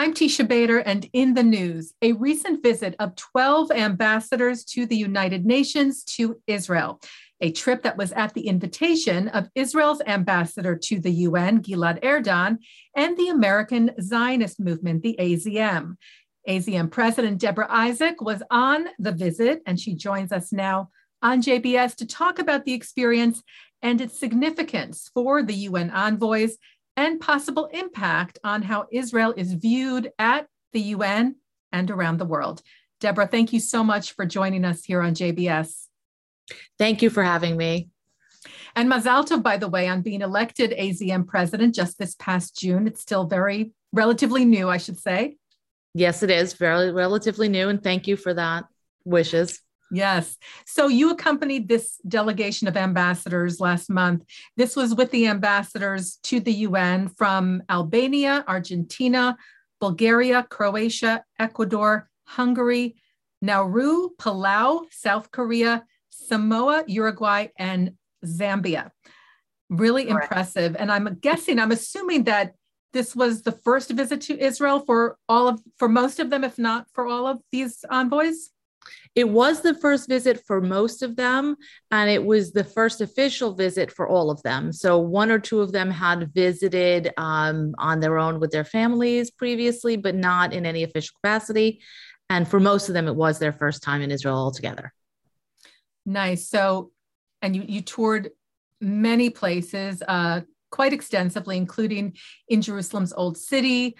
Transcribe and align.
I'm 0.00 0.14
Tisha 0.14 0.48
Bader, 0.48 0.78
and 0.78 1.06
in 1.12 1.34
the 1.34 1.42
news, 1.42 1.92
a 2.00 2.12
recent 2.12 2.62
visit 2.62 2.96
of 2.98 3.16
12 3.16 3.70
ambassadors 3.70 4.64
to 4.64 4.86
the 4.86 4.96
United 4.96 5.44
Nations 5.44 6.04
to 6.16 6.40
Israel, 6.46 7.02
a 7.42 7.52
trip 7.52 7.82
that 7.82 7.98
was 7.98 8.10
at 8.12 8.32
the 8.32 8.46
invitation 8.48 9.28
of 9.28 9.50
Israel's 9.54 10.00
ambassador 10.06 10.74
to 10.74 11.00
the 11.00 11.10
UN, 11.10 11.60
Gilad 11.60 12.02
Erdan, 12.02 12.56
and 12.96 13.14
the 13.18 13.28
American 13.28 13.90
Zionist 14.00 14.58
Movement, 14.58 15.02
the 15.02 15.16
AZM. 15.20 15.96
AZM 16.48 16.90
President 16.90 17.36
Deborah 17.38 17.68
Isaac 17.68 18.22
was 18.22 18.42
on 18.50 18.86
the 18.98 19.12
visit, 19.12 19.60
and 19.66 19.78
she 19.78 19.94
joins 19.94 20.32
us 20.32 20.50
now 20.50 20.88
on 21.20 21.42
JBS 21.42 21.94
to 21.96 22.06
talk 22.06 22.38
about 22.38 22.64
the 22.64 22.72
experience 22.72 23.42
and 23.82 24.00
its 24.00 24.18
significance 24.18 25.10
for 25.12 25.42
the 25.42 25.54
UN 25.54 25.90
envoys 25.90 26.56
and 27.00 27.18
possible 27.18 27.64
impact 27.72 28.38
on 28.44 28.60
how 28.60 28.86
Israel 28.92 29.32
is 29.34 29.54
viewed 29.54 30.12
at 30.18 30.46
the 30.74 30.80
UN 30.94 31.36
and 31.72 31.90
around 31.90 32.18
the 32.18 32.26
world. 32.26 32.60
Deborah, 33.00 33.26
thank 33.26 33.54
you 33.54 33.60
so 33.60 33.82
much 33.82 34.12
for 34.12 34.26
joining 34.26 34.66
us 34.66 34.84
here 34.84 35.00
on 35.00 35.14
JBS. 35.14 35.86
Thank 36.78 37.00
you 37.00 37.08
for 37.08 37.22
having 37.22 37.56
me. 37.56 37.88
And 38.76 38.90
Mazal 38.90 39.26
Tov, 39.26 39.42
by 39.42 39.56
the 39.56 39.68
way, 39.68 39.88
on 39.88 40.02
being 40.02 40.20
elected 40.20 40.72
AZM 40.72 41.26
president 41.26 41.74
just 41.74 41.98
this 41.98 42.14
past 42.16 42.58
June. 42.58 42.86
It's 42.86 43.00
still 43.00 43.24
very 43.24 43.72
relatively 43.94 44.44
new, 44.44 44.68
I 44.68 44.76
should 44.76 45.00
say. 45.00 45.38
Yes, 45.94 46.22
it 46.22 46.30
is 46.30 46.52
very 46.52 46.92
relatively 46.92 47.48
new. 47.48 47.70
And 47.70 47.82
thank 47.82 48.08
you 48.08 48.16
for 48.16 48.34
that 48.34 48.64
wishes. 49.06 49.60
Yes. 49.90 50.36
So 50.66 50.88
you 50.88 51.10
accompanied 51.10 51.68
this 51.68 51.98
delegation 52.06 52.68
of 52.68 52.76
ambassadors 52.76 53.58
last 53.58 53.90
month. 53.90 54.24
This 54.56 54.76
was 54.76 54.94
with 54.94 55.10
the 55.10 55.26
ambassadors 55.26 56.18
to 56.24 56.38
the 56.40 56.52
UN 56.52 57.08
from 57.08 57.62
Albania, 57.68 58.44
Argentina, 58.46 59.36
Bulgaria, 59.80 60.46
Croatia, 60.48 61.24
Ecuador, 61.38 62.08
Hungary, 62.24 62.96
Nauru, 63.42 64.10
Palau, 64.16 64.84
South 64.90 65.30
Korea, 65.32 65.84
Samoa, 66.10 66.84
Uruguay, 66.86 67.48
and 67.58 67.94
Zambia. 68.24 68.90
Really 69.70 70.04
Correct. 70.04 70.24
impressive. 70.24 70.76
And 70.78 70.92
I'm 70.92 71.18
guessing, 71.20 71.58
I'm 71.58 71.72
assuming 71.72 72.24
that 72.24 72.54
this 72.92 73.16
was 73.16 73.42
the 73.42 73.52
first 73.52 73.90
visit 73.90 74.20
to 74.22 74.38
Israel 74.38 74.80
for 74.80 75.16
all 75.28 75.48
of 75.48 75.60
for 75.76 75.88
most 75.88 76.18
of 76.18 76.30
them, 76.30 76.44
if 76.44 76.58
not 76.58 76.86
for 76.92 77.06
all 77.06 77.26
of 77.26 77.38
these 77.52 77.84
envoys. 77.90 78.50
It 79.14 79.28
was 79.28 79.60
the 79.60 79.74
first 79.74 80.08
visit 80.08 80.42
for 80.46 80.60
most 80.60 81.02
of 81.02 81.16
them, 81.16 81.56
and 81.90 82.10
it 82.10 82.24
was 82.24 82.52
the 82.52 82.64
first 82.64 83.00
official 83.00 83.54
visit 83.54 83.90
for 83.90 84.08
all 84.08 84.30
of 84.30 84.42
them. 84.42 84.72
So, 84.72 84.98
one 84.98 85.30
or 85.30 85.38
two 85.38 85.60
of 85.60 85.72
them 85.72 85.90
had 85.90 86.32
visited 86.32 87.12
um, 87.16 87.74
on 87.78 88.00
their 88.00 88.18
own 88.18 88.40
with 88.40 88.50
their 88.50 88.64
families 88.64 89.30
previously, 89.30 89.96
but 89.96 90.14
not 90.14 90.52
in 90.52 90.66
any 90.66 90.82
official 90.82 91.14
capacity. 91.22 91.80
And 92.28 92.46
for 92.46 92.60
most 92.60 92.88
of 92.88 92.94
them, 92.94 93.08
it 93.08 93.16
was 93.16 93.38
their 93.38 93.52
first 93.52 93.82
time 93.82 94.02
in 94.02 94.10
Israel 94.10 94.36
altogether. 94.36 94.92
Nice. 96.06 96.48
So, 96.48 96.92
and 97.42 97.56
you, 97.56 97.64
you 97.66 97.80
toured 97.82 98.30
many 98.80 99.30
places 99.30 100.02
uh, 100.06 100.42
quite 100.70 100.92
extensively, 100.92 101.56
including 101.56 102.16
in 102.48 102.62
Jerusalem's 102.62 103.12
Old 103.12 103.36
City, 103.36 103.96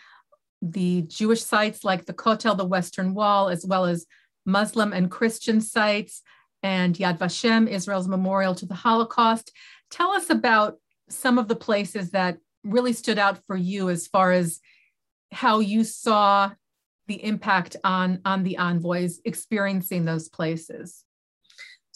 the 0.62 1.02
Jewish 1.02 1.42
sites 1.42 1.84
like 1.84 2.06
the 2.06 2.14
Kotel, 2.14 2.56
the 2.56 2.64
Western 2.64 3.14
Wall, 3.14 3.48
as 3.48 3.64
well 3.66 3.86
as 3.86 4.06
Muslim 4.50 4.92
and 4.92 5.10
Christian 5.10 5.60
sites, 5.60 6.22
and 6.62 6.94
Yad 6.94 7.18
Vashem, 7.18 7.68
Israel's 7.68 8.08
memorial 8.08 8.54
to 8.54 8.66
the 8.66 8.74
Holocaust. 8.74 9.52
Tell 9.90 10.12
us 10.12 10.30
about 10.30 10.76
some 11.08 11.38
of 11.38 11.48
the 11.48 11.56
places 11.56 12.10
that 12.10 12.38
really 12.64 12.92
stood 12.92 13.18
out 13.18 13.38
for 13.46 13.56
you 13.56 13.88
as 13.88 14.06
far 14.06 14.32
as 14.32 14.60
how 15.32 15.60
you 15.60 15.84
saw 15.84 16.50
the 17.06 17.24
impact 17.24 17.76
on, 17.82 18.20
on 18.24 18.42
the 18.42 18.58
envoys 18.58 19.20
experiencing 19.24 20.04
those 20.04 20.28
places. 20.28 21.04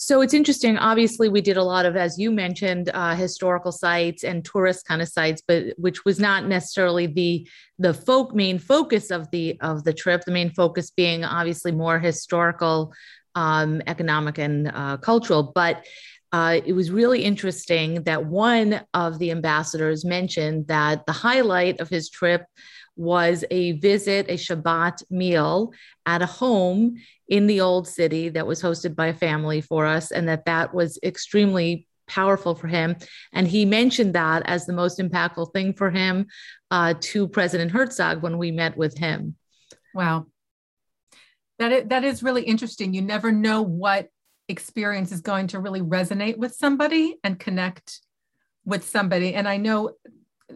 So 0.04 0.20
it's 0.20 0.34
interesting. 0.34 0.76
Obviously, 0.76 1.31
we 1.31 1.41
did 1.41 1.56
a 1.56 1.62
lot 1.62 1.87
of, 1.87 1.97
as 1.97 2.19
you 2.19 2.31
mentioned, 2.31 2.91
uh, 2.92 3.15
historical 3.15 3.72
sites 3.72 4.22
and 4.22 4.44
tourist 4.44 4.87
kind 4.87 5.00
of 5.00 5.09
sites, 5.09 5.42
but 5.48 5.69
which 5.78 6.04
was 6.04 6.20
not 6.20 6.44
necessarily 6.44 7.06
the 7.06 7.48
the 7.78 7.94
folk 7.94 8.34
main 8.34 8.59
focus 8.59 9.10
of 9.10 9.31
the 9.31 9.59
of 9.62 9.82
the 9.84 9.94
trip. 9.94 10.20
The 10.26 10.31
main 10.31 10.50
focus 10.50 10.91
being 10.91 11.25
obviously 11.25 11.72
more 11.72 11.98
historical, 11.98 12.92
um, 13.34 13.81
economic, 13.87 14.37
and 14.37 14.70
uh, 14.75 14.98
cultural. 14.98 15.53
But 15.54 15.87
uh, 16.32 16.60
it 16.66 16.75
was 16.75 16.91
really 16.91 17.25
interesting 17.25 18.03
that 18.03 18.26
one 18.26 18.82
of 18.92 19.19
the 19.19 19.31
ambassadors 19.31 20.04
mentioned 20.04 20.66
that 20.66 21.06
the 21.06 21.12
highlight 21.12 21.81
of 21.81 21.88
his 21.88 22.10
trip 22.10 22.44
was 22.97 23.44
a 23.50 23.72
visit, 23.72 24.28
a 24.28 24.34
Shabbat 24.34 25.10
meal 25.10 25.72
at 26.06 26.22
a 26.22 26.27
home 26.27 26.97
in 27.28 27.47
the 27.47 27.60
old 27.60 27.88
city 27.88 28.28
that 28.31 28.47
was 28.47 28.62
hosted 28.62 28.94
by 28.94 29.09
a 29.09 29.15
family 29.15 29.60
for 29.60 29.87
us, 29.87 30.10
and 30.10 30.28
that 30.28 30.44
that 30.44 30.75
was 30.75 30.99
extremely 31.03 31.87
powerful 32.06 32.54
for 32.54 32.69
him. 32.69 32.97
And 33.33 33.49
he 33.49 33.65
mentioned 33.65 34.15
that 34.15 34.43
as 34.47 34.66
the 34.66 34.72
most 34.72 34.99
impactful 34.99 35.53
thing 35.53 35.72
for 35.72 35.91
him 35.91 36.27
uh, 36.71 36.94
to 37.00 37.28
President 37.28 37.71
Herzog 37.71 38.22
when 38.22 38.38
we 38.38 38.50
met 38.50 38.77
with 38.77 38.99
him. 38.99 39.37
Wow. 39.94 40.27
That 41.59 41.72
is, 41.72 41.88
that 41.88 42.04
is 42.04 42.22
really 42.22 42.43
interesting. 42.43 42.93
You 42.94 43.03
never 43.03 43.33
know 43.33 43.62
what 43.62 44.09
experience 44.49 45.12
is 45.12 45.21
going 45.21 45.47
to 45.49 45.60
really 45.60 45.81
resonate 45.81 46.37
with 46.37 46.54
somebody 46.54 47.16
and 47.25 47.38
connect 47.38 48.00
with 48.65 48.87
somebody. 48.87 49.34
And 49.34 49.49
I 49.49 49.56
know 49.56 49.93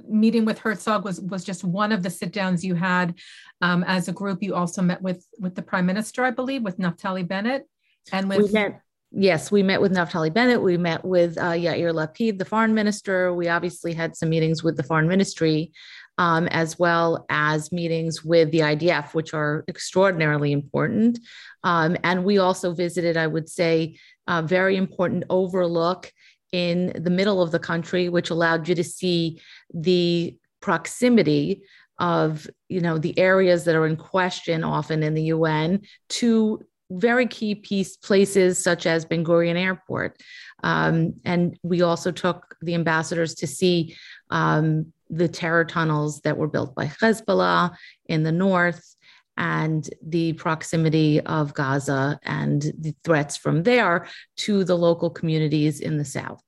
meeting 0.09 0.44
with 0.44 0.59
Herzog 0.59 1.04
was 1.04 1.20
was 1.20 1.44
just 1.44 1.64
one 1.64 1.92
of 1.92 2.03
the 2.03 2.10
sit 2.10 2.32
downs 2.32 2.64
you 2.64 2.75
had 2.75 3.14
um, 3.60 3.84
as 3.84 4.09
a 4.09 4.12
group. 4.12 4.42
You 4.42 4.54
also 4.54 4.82
met 4.82 5.03
with 5.03 5.26
with 5.38 5.54
the 5.54 5.62
prime 5.62 5.86
minister, 5.86 6.25
I 6.25 6.31
believe, 6.31 6.62
with 6.62 6.78
Naftali 6.78 7.26
Bennett, 7.26 7.66
and 8.12 8.28
with. 8.28 8.38
We 8.38 8.53
met, 8.53 8.81
yes, 9.10 9.50
we 9.50 9.62
met 9.62 9.81
with 9.81 9.92
Naftali 9.92 10.32
Bennett. 10.32 10.62
We 10.62 10.76
met 10.76 11.04
with 11.04 11.38
uh, 11.38 11.53
Yair 11.53 11.92
Lapid, 11.92 12.38
the 12.38 12.44
foreign 12.44 12.75
minister. 12.75 13.34
We 13.34 13.48
obviously 13.48 13.94
had 13.94 14.16
some 14.16 14.28
meetings 14.28 14.62
with 14.62 14.76
the 14.76 14.82
foreign 14.82 15.09
ministry, 15.09 15.72
um, 16.19 16.48
as 16.48 16.78
well 16.78 17.26
as 17.30 17.72
meetings 17.72 18.25
with 18.25 18.50
the 18.50 18.60
IDF, 18.60 19.15
which 19.15 19.34
are 19.34 19.65
extraordinarily 19.69 20.53
important. 20.53 21.19
Um, 21.65 21.97
and 22.04 22.25
we 22.25 22.38
also 22.38 22.75
visited, 22.75 23.16
I 23.16 23.26
would 23.26 23.48
say, 23.48 23.97
a 24.26 24.42
very 24.42 24.76
important 24.76 25.25
overlook 25.30 26.12
in 26.53 26.92
the 26.94 27.10
middle 27.10 27.42
of 27.42 27.50
the 27.50 27.59
country, 27.59 28.09
which 28.09 28.30
allowed 28.30 28.69
you 28.69 28.75
to 28.75 28.84
see 28.84 29.41
the 29.73 30.37
proximity 30.61 31.62
of 31.99 32.49
you 32.69 32.81
know 32.81 32.99
the 32.99 33.19
areas 33.19 33.65
that 33.65 33.75
are 33.75 33.87
in 33.87 33.97
question 33.97 34.62
often 34.62 35.03
in 35.03 35.15
the 35.15 35.25
UN 35.25 35.81
to 36.09 36.61
very 36.91 37.27
key 37.27 37.55
piece 37.55 37.97
places 37.97 38.62
such 38.62 38.87
as 38.87 39.05
Ben 39.05 39.25
Gurion 39.25 39.57
Airport. 39.57 40.17
Um, 40.62 41.15
and 41.25 41.59
we 41.62 41.83
also 41.83 42.11
took 42.11 42.57
the 42.62 42.75
ambassadors 42.75 43.34
to 43.37 43.47
see 43.47 43.95
um, 44.31 44.93
the 45.11 45.28
terror 45.28 45.65
tunnels 45.65 46.21
that 46.23 46.39
were 46.39 46.49
built 46.49 46.75
by 46.75 46.87
Hezbollah 46.87 47.75
in 48.07 48.23
the 48.23 48.33
north 48.33 48.95
and 49.37 49.89
the 50.03 50.33
proximity 50.34 51.21
of 51.21 51.55
Gaza 51.55 52.19
and 52.25 52.62
the 52.78 52.95
threats 53.05 53.37
from 53.37 53.62
there 53.62 54.09
to 54.39 54.65
the 54.65 54.77
local 54.77 55.11
communities 55.11 55.81
in 55.81 55.97
the 55.97 56.05
South. 56.05 56.43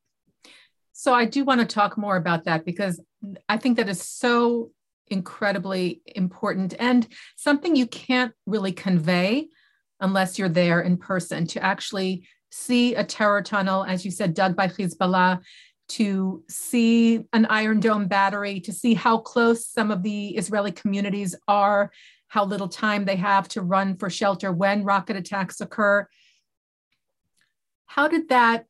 So 0.92 1.14
I 1.14 1.24
do 1.24 1.44
want 1.44 1.60
to 1.60 1.66
talk 1.66 1.96
more 1.96 2.16
about 2.16 2.44
that 2.44 2.64
because 2.64 3.00
I 3.48 3.56
think 3.56 3.76
that 3.76 3.88
is 3.88 4.02
so 4.02 4.70
incredibly 5.08 6.02
important 6.06 6.74
and 6.78 7.06
something 7.36 7.74
you 7.74 7.86
can't 7.86 8.32
really 8.46 8.72
convey 8.72 9.48
unless 10.00 10.38
you're 10.38 10.48
there 10.48 10.80
in 10.80 10.96
person 10.96 11.46
to 11.48 11.62
actually 11.62 12.26
see 12.50 12.94
a 12.94 13.04
terror 13.04 13.42
tunnel, 13.42 13.84
as 13.84 14.04
you 14.04 14.10
said, 14.10 14.34
dug 14.34 14.56
by 14.56 14.68
Hezbollah, 14.68 15.40
to 15.88 16.44
see 16.48 17.24
an 17.32 17.46
Iron 17.46 17.80
Dome 17.80 18.06
battery, 18.06 18.60
to 18.60 18.72
see 18.72 18.94
how 18.94 19.18
close 19.18 19.66
some 19.66 19.90
of 19.90 20.02
the 20.02 20.28
Israeli 20.36 20.72
communities 20.72 21.34
are 21.48 21.90
how 22.28 22.44
little 22.44 22.68
time 22.68 23.04
they 23.04 23.16
have 23.16 23.48
to 23.48 23.60
run 23.60 23.96
for 23.96 24.08
shelter 24.08 24.52
when 24.52 24.84
rocket 24.84 25.16
attacks 25.16 25.60
occur. 25.60 26.06
How 27.86 28.06
did 28.06 28.28
that 28.28 28.66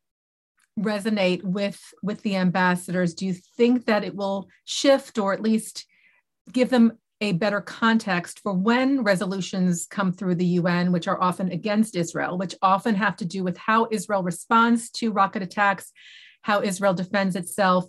resonate 0.79 1.43
with, 1.43 1.81
with 2.03 2.23
the 2.23 2.37
ambassadors? 2.37 3.15
Do 3.15 3.27
you 3.27 3.35
think 3.57 3.87
that 3.87 4.05
it 4.05 4.15
will 4.15 4.49
shift 4.65 5.19
or 5.19 5.33
at 5.33 5.43
least 5.43 5.87
give 6.53 6.71
them 6.71 6.93
a 7.21 7.33
better 7.33 7.61
context 7.61 8.41
for 8.41 8.55
when 8.55 9.03
resolutions 9.03 9.87
come 9.87 10.13
through 10.13 10.37
the 10.37 10.47
UN, 10.47 10.91
which 10.91 11.07
are 11.07 11.21
often 11.21 11.53
against 11.53 11.95
Israel, 11.95 12.39
which 12.39 12.55
often 12.63 12.95
have 12.95 13.17
to 13.17 13.27
do 13.27 13.45
with 13.45 13.59
how 13.59 13.89
Israel 13.91 14.23
responds 14.23 14.91
to 14.93 15.13
rocket 15.13 15.43
attacks, 15.43 15.93
how 16.43 16.63
Israel 16.63 16.95
defends 16.95 17.37
itself. 17.37 17.85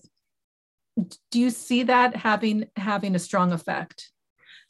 Do 1.32 1.40
you 1.40 1.50
see 1.50 1.84
that 1.84 2.18
having 2.18 2.68
having 2.76 3.16
a 3.16 3.20
strong 3.20 3.54
effect? 3.54 4.11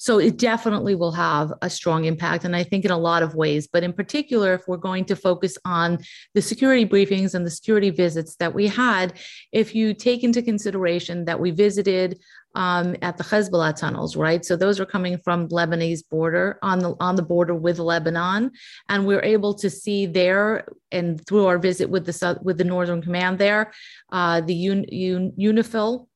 So 0.02 0.18
it 0.18 0.38
definitely 0.38 0.96
will 0.96 1.12
have 1.12 1.54
a 1.62 1.70
strong 1.70 2.06
impact. 2.06 2.44
And 2.44 2.56
I 2.56 2.64
think 2.64 2.86
in 2.86 2.90
a 2.90 2.98
lot 2.98 3.22
of 3.22 3.36
ways, 3.36 3.68
but 3.68 3.84
in 3.84 3.94
particular, 3.94 4.56
if 4.56 4.68
we're 4.68 4.78
going 4.78 5.06
to 5.06 5.16
focus 5.16 5.60
on 5.64 6.00
the 6.34 6.42
security 6.42 6.88
briefings 6.88 7.36
and 7.36 7.46
the 7.46 7.52
security 7.52 7.92
visits 7.92 8.36
that 8.38 8.56
we 8.56 8.66
had, 8.66 9.20
if 9.52 9.76
you 9.76 9.94
take 9.94 10.24
into 10.24 10.42
consideration 10.42 11.26
that 11.26 11.40
we 11.40 11.52
visited 11.52 12.20
um, 12.56 12.96
at 13.04 13.16
the 13.18 13.24
Hezbollah 13.24 13.76
tunnels, 13.76 14.16
right? 14.16 14.44
So 14.44 14.56
those 14.56 14.80
are 14.80 14.88
coming 14.88 15.20
from 15.20 15.48
Lebanese 15.50 16.02
border 16.10 16.58
on 16.64 16.80
the 16.80 16.96
on 17.00 17.16
the 17.16 17.22
border 17.22 17.54
with 17.54 17.78
Lebanon, 17.78 18.52
and 18.90 19.06
we're 19.06 19.24
able 19.24 19.54
to 19.54 19.70
see 19.70 20.08
there 20.08 20.66
and 20.92 21.26
through 21.28 21.46
our 21.46 21.60
visit 21.60 21.92
with 21.92 22.08
the 22.08 22.40
with 22.42 22.58
the 22.58 22.64
Northern 22.64 23.04
Command 23.04 23.38
there, 23.38 23.72
uh, 24.12 24.42
the 24.42 24.56
Un, 24.68 24.86
Un, 24.92 25.32
UNIFIL 25.40 26.08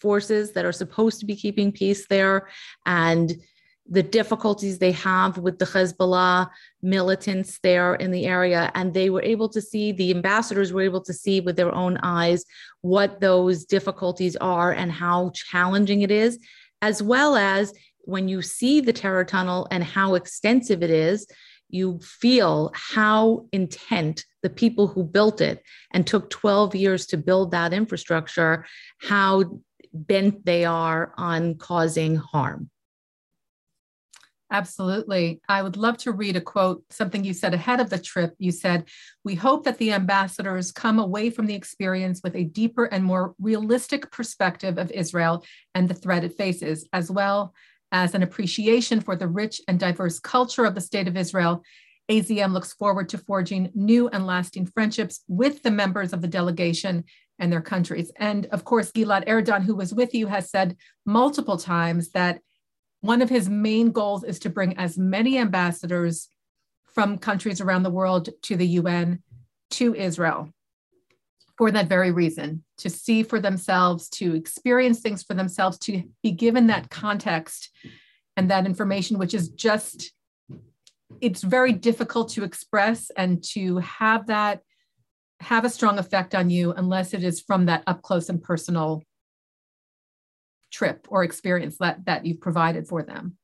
forces 0.00 0.52
that 0.52 0.64
are 0.64 0.72
supposed 0.72 1.20
to 1.20 1.26
be 1.26 1.36
keeping 1.36 1.72
peace 1.72 2.06
there, 2.08 2.48
and 2.86 3.34
the 3.92 4.02
difficulties 4.02 4.78
they 4.78 4.92
have 4.92 5.36
with 5.38 5.58
the 5.58 5.64
Hezbollah 5.64 6.48
militants 6.80 7.58
there 7.62 7.96
in 7.96 8.12
the 8.12 8.26
area. 8.26 8.70
And 8.76 8.94
they 8.94 9.10
were 9.10 9.22
able 9.22 9.48
to 9.48 9.60
see, 9.60 9.90
the 9.90 10.12
ambassadors 10.12 10.72
were 10.72 10.82
able 10.82 11.02
to 11.02 11.12
see 11.12 11.40
with 11.40 11.56
their 11.56 11.74
own 11.74 11.98
eyes 12.02 12.44
what 12.82 13.20
those 13.20 13.64
difficulties 13.64 14.36
are 14.36 14.70
and 14.70 14.92
how 14.92 15.32
challenging 15.34 16.02
it 16.02 16.12
is, 16.12 16.38
as 16.82 17.02
well 17.02 17.34
as 17.34 17.74
when 18.02 18.28
you 18.28 18.42
see 18.42 18.80
the 18.80 18.92
terror 18.92 19.24
tunnel 19.24 19.66
and 19.72 19.82
how 19.82 20.14
extensive 20.14 20.84
it 20.84 20.90
is. 20.90 21.26
You 21.68 21.98
feel 22.00 22.70
how 22.74 23.46
intent 23.52 24.24
the 24.42 24.50
people 24.50 24.86
who 24.86 25.04
built 25.04 25.40
it 25.40 25.62
and 25.92 26.06
took 26.06 26.30
12 26.30 26.74
years 26.74 27.06
to 27.06 27.16
build 27.16 27.50
that 27.50 27.72
infrastructure, 27.72 28.66
how 28.98 29.60
bent 29.92 30.44
they 30.44 30.64
are 30.64 31.12
on 31.16 31.56
causing 31.56 32.16
harm. 32.16 32.70
Absolutely. 34.52 35.40
I 35.48 35.62
would 35.62 35.76
love 35.76 35.96
to 35.98 36.12
read 36.12 36.34
a 36.34 36.40
quote, 36.40 36.82
something 36.90 37.22
you 37.22 37.32
said 37.32 37.54
ahead 37.54 37.78
of 37.78 37.88
the 37.88 37.98
trip. 37.98 38.34
You 38.38 38.50
said, 38.50 38.88
We 39.24 39.36
hope 39.36 39.64
that 39.64 39.78
the 39.78 39.92
ambassadors 39.92 40.72
come 40.72 40.98
away 40.98 41.30
from 41.30 41.46
the 41.46 41.54
experience 41.54 42.20
with 42.24 42.34
a 42.34 42.44
deeper 42.44 42.86
and 42.86 43.04
more 43.04 43.34
realistic 43.40 44.10
perspective 44.10 44.76
of 44.76 44.90
Israel 44.90 45.44
and 45.74 45.88
the 45.88 45.94
threat 45.94 46.24
it 46.24 46.36
faces, 46.36 46.88
as 46.92 47.12
well 47.12 47.54
as 47.92 48.14
an 48.14 48.24
appreciation 48.24 49.00
for 49.00 49.14
the 49.14 49.28
rich 49.28 49.60
and 49.68 49.78
diverse 49.78 50.18
culture 50.18 50.64
of 50.64 50.74
the 50.74 50.80
state 50.80 51.06
of 51.06 51.16
Israel. 51.16 51.62
AZM 52.10 52.52
looks 52.52 52.72
forward 52.72 53.08
to 53.10 53.18
forging 53.18 53.70
new 53.72 54.08
and 54.08 54.26
lasting 54.26 54.66
friendships 54.66 55.20
with 55.28 55.62
the 55.62 55.70
members 55.70 56.12
of 56.12 56.22
the 56.22 56.28
delegation 56.28 57.04
and 57.40 57.52
their 57.52 57.60
countries. 57.60 58.12
And 58.16 58.46
of 58.46 58.64
course, 58.64 58.92
Gilad 58.92 59.26
Erdan, 59.26 59.64
who 59.64 59.74
was 59.74 59.92
with 59.92 60.14
you, 60.14 60.28
has 60.28 60.50
said 60.50 60.76
multiple 61.04 61.56
times 61.56 62.10
that 62.10 62.40
one 63.00 63.22
of 63.22 63.30
his 63.30 63.48
main 63.48 63.90
goals 63.90 64.22
is 64.22 64.38
to 64.40 64.50
bring 64.50 64.76
as 64.76 64.98
many 64.98 65.38
ambassadors 65.38 66.28
from 66.84 67.18
countries 67.18 67.60
around 67.60 67.82
the 67.82 67.90
world 67.90 68.28
to 68.42 68.56
the 68.56 68.66
UN 68.66 69.22
to 69.70 69.94
Israel 69.94 70.52
for 71.56 71.70
that 71.70 71.88
very 71.88 72.10
reason 72.10 72.64
to 72.78 72.88
see 72.88 73.22
for 73.22 73.40
themselves, 73.40 74.08
to 74.08 74.34
experience 74.34 75.00
things 75.00 75.22
for 75.22 75.34
themselves, 75.34 75.78
to 75.78 76.02
be 76.22 76.30
given 76.30 76.66
that 76.68 76.90
context 76.90 77.70
and 78.36 78.50
that 78.50 78.66
information, 78.66 79.18
which 79.18 79.34
is 79.34 79.50
just, 79.50 80.12
it's 81.20 81.42
very 81.42 81.72
difficult 81.72 82.30
to 82.30 82.44
express 82.44 83.10
and 83.16 83.42
to 83.44 83.78
have 83.78 84.26
that 84.28 84.62
have 85.40 85.64
a 85.64 85.70
strong 85.70 85.98
effect 85.98 86.34
on 86.34 86.50
you 86.50 86.72
unless 86.72 87.14
it 87.14 87.24
is 87.24 87.40
from 87.40 87.66
that 87.66 87.82
up 87.86 88.02
close 88.02 88.28
and 88.28 88.42
personal 88.42 89.02
trip 90.70 91.06
or 91.10 91.24
experience 91.24 91.78
that 91.78 92.04
that 92.06 92.24
you've 92.24 92.40
provided 92.40 92.86
for 92.86 93.02
them. 93.02 93.36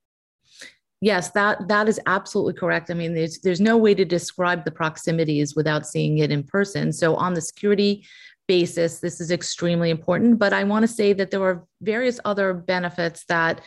Yes 1.01 1.31
that 1.31 1.69
that 1.69 1.89
is 1.89 2.01
absolutely 2.07 2.55
correct. 2.55 2.91
I 2.91 2.95
mean 2.95 3.15
there's 3.15 3.41
there's 3.41 3.61
no 3.61 3.77
way 3.77 3.95
to 3.95 4.05
describe 4.05 4.65
the 4.65 4.71
proximities 4.71 5.57
without 5.57 5.87
seeing 5.87 6.19
it 6.19 6.31
in 6.31 6.43
person. 6.43 6.93
So 6.93 7.17
on 7.17 7.35
the 7.35 7.41
security 7.41 8.07
basis 8.47 9.01
this 9.01 9.21
is 9.21 9.33
extremely 9.33 9.91
important 9.91 10.39
but 10.39 10.53
i 10.53 10.63
want 10.63 10.83
to 10.83 10.89
say 10.89 11.13
that 11.13 11.31
there 11.31 11.43
are 11.43 11.65
various 11.83 12.21
other 12.25 12.55
benefits 12.55 13.25
that 13.29 13.61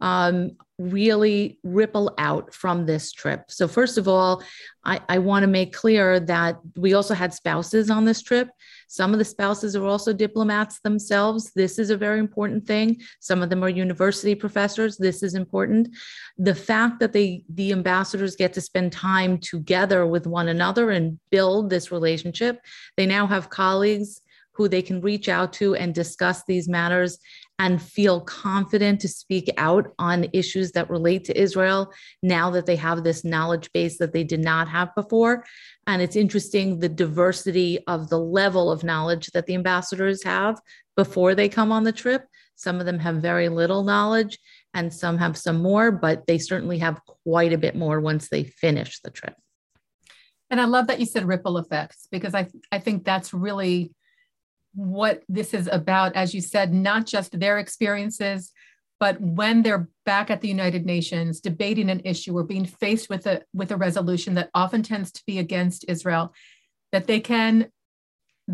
um, 0.00 0.50
really 0.78 1.58
ripple 1.62 2.12
out 2.18 2.52
from 2.52 2.86
this 2.86 3.12
trip. 3.12 3.44
So, 3.48 3.68
first 3.68 3.96
of 3.96 4.08
all, 4.08 4.42
I, 4.84 5.00
I 5.08 5.18
want 5.18 5.44
to 5.44 5.46
make 5.46 5.72
clear 5.72 6.20
that 6.20 6.58
we 6.76 6.94
also 6.94 7.14
had 7.14 7.32
spouses 7.32 7.90
on 7.90 8.04
this 8.04 8.22
trip. 8.22 8.48
Some 8.88 9.12
of 9.12 9.18
the 9.18 9.24
spouses 9.24 9.74
are 9.76 9.84
also 9.84 10.12
diplomats 10.12 10.80
themselves. 10.80 11.52
This 11.54 11.78
is 11.78 11.90
a 11.90 11.96
very 11.96 12.18
important 12.18 12.66
thing. 12.66 13.00
Some 13.20 13.42
of 13.42 13.50
them 13.50 13.62
are 13.64 13.68
university 13.68 14.34
professors. 14.34 14.96
This 14.96 15.22
is 15.22 15.34
important. 15.34 15.88
The 16.38 16.54
fact 16.54 17.00
that 17.00 17.12
they, 17.12 17.44
the 17.48 17.72
ambassadors 17.72 18.36
get 18.36 18.52
to 18.54 18.60
spend 18.60 18.92
time 18.92 19.38
together 19.38 20.06
with 20.06 20.26
one 20.26 20.48
another 20.48 20.90
and 20.90 21.18
build 21.30 21.70
this 21.70 21.92
relationship. 21.92 22.60
They 22.96 23.06
now 23.06 23.26
have 23.26 23.48
colleagues 23.48 24.20
who 24.54 24.68
they 24.68 24.82
can 24.82 25.00
reach 25.00 25.28
out 25.28 25.52
to 25.54 25.74
and 25.74 25.94
discuss 25.94 26.44
these 26.44 26.68
matters 26.68 27.18
and 27.58 27.80
feel 27.80 28.20
confident 28.20 29.00
to 29.00 29.08
speak 29.08 29.48
out 29.56 29.92
on 29.98 30.26
issues 30.32 30.72
that 30.72 30.90
relate 30.90 31.24
to 31.24 31.40
Israel 31.40 31.92
now 32.22 32.50
that 32.50 32.66
they 32.66 32.76
have 32.76 33.04
this 33.04 33.24
knowledge 33.24 33.70
base 33.72 33.98
that 33.98 34.12
they 34.12 34.24
did 34.24 34.40
not 34.40 34.68
have 34.68 34.94
before. 34.94 35.44
And 35.86 36.02
it's 36.02 36.16
interesting 36.16 36.78
the 36.78 36.88
diversity 36.88 37.78
of 37.86 38.08
the 38.08 38.18
level 38.18 38.70
of 38.70 38.84
knowledge 38.84 39.28
that 39.34 39.46
the 39.46 39.54
ambassadors 39.54 40.22
have 40.24 40.60
before 40.96 41.34
they 41.34 41.48
come 41.48 41.70
on 41.70 41.84
the 41.84 41.92
trip. 41.92 42.26
Some 42.56 42.80
of 42.80 42.86
them 42.86 42.98
have 42.98 43.16
very 43.16 43.48
little 43.48 43.84
knowledge 43.84 44.38
and 44.74 44.92
some 44.92 45.18
have 45.18 45.36
some 45.36 45.62
more, 45.62 45.92
but 45.92 46.26
they 46.26 46.38
certainly 46.38 46.78
have 46.78 47.00
quite 47.24 47.52
a 47.52 47.58
bit 47.58 47.76
more 47.76 48.00
once 48.00 48.28
they 48.28 48.44
finish 48.44 49.00
the 49.00 49.10
trip. 49.10 49.34
And 50.50 50.60
I 50.60 50.66
love 50.66 50.88
that 50.88 51.00
you 51.00 51.06
said 51.06 51.26
ripple 51.26 51.58
effects 51.58 52.06
because 52.10 52.34
I, 52.34 52.48
I 52.70 52.78
think 52.78 53.04
that's 53.04 53.32
really 53.32 53.92
what 54.74 55.22
this 55.28 55.54
is 55.54 55.68
about, 55.70 56.14
as 56.16 56.34
you 56.34 56.40
said, 56.40 56.72
not 56.72 57.06
just 57.06 57.38
their 57.38 57.58
experiences, 57.58 58.52
but 59.00 59.20
when 59.20 59.62
they're 59.62 59.88
back 60.06 60.30
at 60.30 60.40
the 60.40 60.48
United 60.48 60.86
Nations 60.86 61.40
debating 61.40 61.90
an 61.90 62.00
issue 62.04 62.36
or 62.36 62.44
being 62.44 62.64
faced 62.64 63.10
with 63.10 63.26
a 63.26 63.42
with 63.52 63.72
a 63.72 63.76
resolution 63.76 64.34
that 64.34 64.50
often 64.54 64.82
tends 64.82 65.12
to 65.12 65.22
be 65.26 65.38
against 65.38 65.84
Israel, 65.88 66.32
that 66.92 67.06
they 67.06 67.20
can 67.20 67.68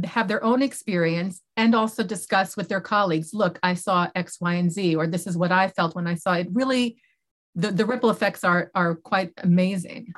have 0.04 0.28
their 0.28 0.42
own 0.44 0.62
experience 0.62 1.42
and 1.56 1.74
also 1.74 2.02
discuss 2.02 2.56
with 2.56 2.68
their 2.68 2.80
colleagues, 2.80 3.34
look, 3.34 3.58
I 3.62 3.74
saw 3.74 4.08
X, 4.14 4.40
Y, 4.40 4.54
and 4.54 4.70
Z, 4.70 4.94
or 4.94 5.06
this 5.06 5.26
is 5.26 5.36
what 5.36 5.52
I 5.52 5.68
felt 5.68 5.94
when 5.94 6.06
I 6.06 6.14
saw 6.14 6.34
it. 6.34 6.48
Really, 6.52 7.00
the, 7.54 7.72
the 7.72 7.86
ripple 7.86 8.10
effects 8.10 8.44
are 8.44 8.70
are 8.74 8.94
quite 8.94 9.32
amazing. 9.38 10.12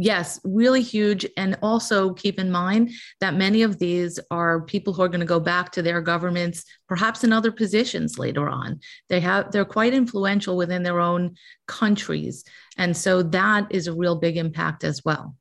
Yes, 0.00 0.38
really 0.44 0.82
huge. 0.82 1.26
And 1.36 1.58
also 1.60 2.14
keep 2.14 2.38
in 2.38 2.52
mind 2.52 2.92
that 3.20 3.34
many 3.34 3.62
of 3.62 3.80
these 3.80 4.20
are 4.30 4.62
people 4.62 4.92
who 4.92 5.02
are 5.02 5.08
going 5.08 5.20
to 5.20 5.26
go 5.26 5.40
back 5.40 5.72
to 5.72 5.82
their 5.82 6.00
governments, 6.00 6.64
perhaps 6.88 7.24
in 7.24 7.32
other 7.32 7.50
positions 7.50 8.16
later 8.16 8.48
on. 8.48 8.78
They 9.08 9.18
have 9.20 9.50
they're 9.50 9.64
quite 9.64 9.94
influential 9.94 10.56
within 10.56 10.84
their 10.84 11.00
own 11.00 11.34
countries. 11.66 12.44
And 12.76 12.96
so 12.96 13.24
that 13.24 13.66
is 13.70 13.88
a 13.88 13.92
real 13.92 14.14
big 14.14 14.36
impact 14.36 14.84
as 14.84 15.04
well. 15.04 15.34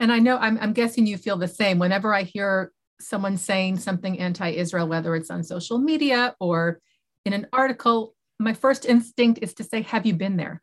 And 0.00 0.10
I 0.10 0.18
know 0.18 0.36
I'm, 0.36 0.58
I'm 0.60 0.72
guessing 0.72 1.06
you 1.06 1.16
feel 1.16 1.36
the 1.36 1.46
same. 1.46 1.78
Whenever 1.78 2.12
I 2.12 2.24
hear 2.24 2.72
someone 3.00 3.36
saying 3.36 3.78
something 3.78 4.18
anti-Israel, 4.18 4.88
whether 4.88 5.14
it's 5.14 5.30
on 5.30 5.44
social 5.44 5.78
media 5.78 6.34
or 6.40 6.80
in 7.24 7.32
an 7.32 7.46
article, 7.52 8.16
my 8.40 8.54
first 8.54 8.86
instinct 8.86 9.38
is 9.40 9.54
to 9.54 9.62
say, 9.62 9.82
Have 9.82 10.04
you 10.04 10.14
been 10.14 10.36
there? 10.36 10.62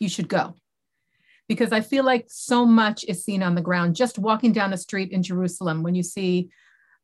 You 0.00 0.08
should 0.08 0.28
go 0.28 0.56
because 1.48 1.72
I 1.72 1.80
feel 1.80 2.04
like 2.04 2.26
so 2.28 2.66
much 2.66 3.04
is 3.04 3.24
seen 3.24 3.42
on 3.42 3.54
the 3.54 3.62
ground. 3.62 3.96
Just 3.96 4.18
walking 4.18 4.52
down 4.52 4.72
a 4.72 4.76
street 4.76 5.12
in 5.12 5.22
Jerusalem, 5.22 5.82
when 5.82 5.94
you 5.94 6.02
see 6.02 6.50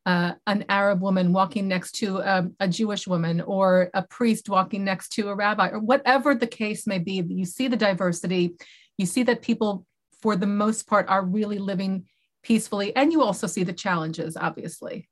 uh, 0.06 0.32
an 0.46 0.66
Arab 0.68 1.00
woman 1.00 1.32
walking 1.32 1.66
next 1.66 1.92
to 1.92 2.18
a, 2.18 2.46
a, 2.60 2.68
Jewish 2.68 3.06
woman, 3.06 3.40
or 3.40 3.90
a 3.94 4.02
priest 4.02 4.50
walking 4.50 4.84
next 4.84 5.08
to 5.14 5.30
a 5.30 5.34
rabbi, 5.34 5.70
or 5.70 5.78
whatever 5.78 6.34
the 6.34 6.46
case 6.46 6.86
may 6.86 6.98
be, 6.98 7.24
you 7.26 7.46
see 7.46 7.68
the 7.68 7.76
diversity. 7.76 8.54
You 8.98 9.06
see 9.06 9.22
that 9.22 9.40
people, 9.40 9.86
for 10.20 10.36
the 10.36 10.46
most 10.46 10.86
part, 10.86 11.08
are 11.08 11.24
really 11.24 11.58
living 11.58 12.04
peacefully. 12.42 12.94
And 12.94 13.12
you 13.12 13.22
also 13.22 13.46
see 13.46 13.64
the 13.64 13.72
challenges, 13.72 14.36
obviously. 14.36 15.08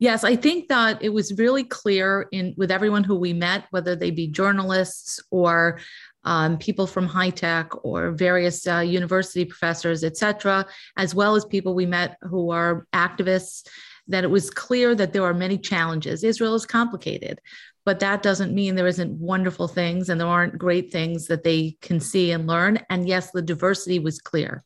Yes, 0.00 0.22
I 0.22 0.36
think 0.36 0.68
that 0.68 1.02
it 1.02 1.08
was 1.08 1.36
really 1.36 1.64
clear 1.64 2.28
in 2.30 2.54
with 2.56 2.70
everyone 2.70 3.02
who 3.02 3.16
we 3.16 3.32
met, 3.32 3.64
whether 3.70 3.96
they 3.96 4.12
be 4.12 4.28
journalists 4.28 5.20
or 5.32 5.80
um, 6.24 6.58
people 6.58 6.86
from 6.86 7.06
high 7.06 7.30
tech 7.30 7.84
or 7.84 8.10
various 8.10 8.66
uh, 8.66 8.78
university 8.78 9.44
professors, 9.44 10.04
et 10.04 10.16
cetera, 10.16 10.66
as 10.96 11.14
well 11.14 11.36
as 11.36 11.44
people 11.44 11.74
we 11.74 11.86
met 11.86 12.16
who 12.22 12.50
are 12.50 12.86
activists, 12.92 13.66
that 14.08 14.24
it 14.24 14.30
was 14.30 14.50
clear 14.50 14.94
that 14.94 15.12
there 15.12 15.24
are 15.24 15.34
many 15.34 15.58
challenges. 15.58 16.24
Israel 16.24 16.54
is 16.54 16.66
complicated, 16.66 17.40
but 17.84 18.00
that 18.00 18.22
doesn't 18.22 18.54
mean 18.54 18.74
there 18.74 18.86
isn't 18.86 19.18
wonderful 19.18 19.68
things 19.68 20.08
and 20.08 20.20
there 20.20 20.28
aren't 20.28 20.58
great 20.58 20.90
things 20.90 21.26
that 21.26 21.44
they 21.44 21.76
can 21.80 22.00
see 22.00 22.32
and 22.32 22.46
learn. 22.46 22.80
And 22.90 23.06
yes, 23.06 23.30
the 23.30 23.42
diversity 23.42 23.98
was 23.98 24.20
clear. 24.20 24.64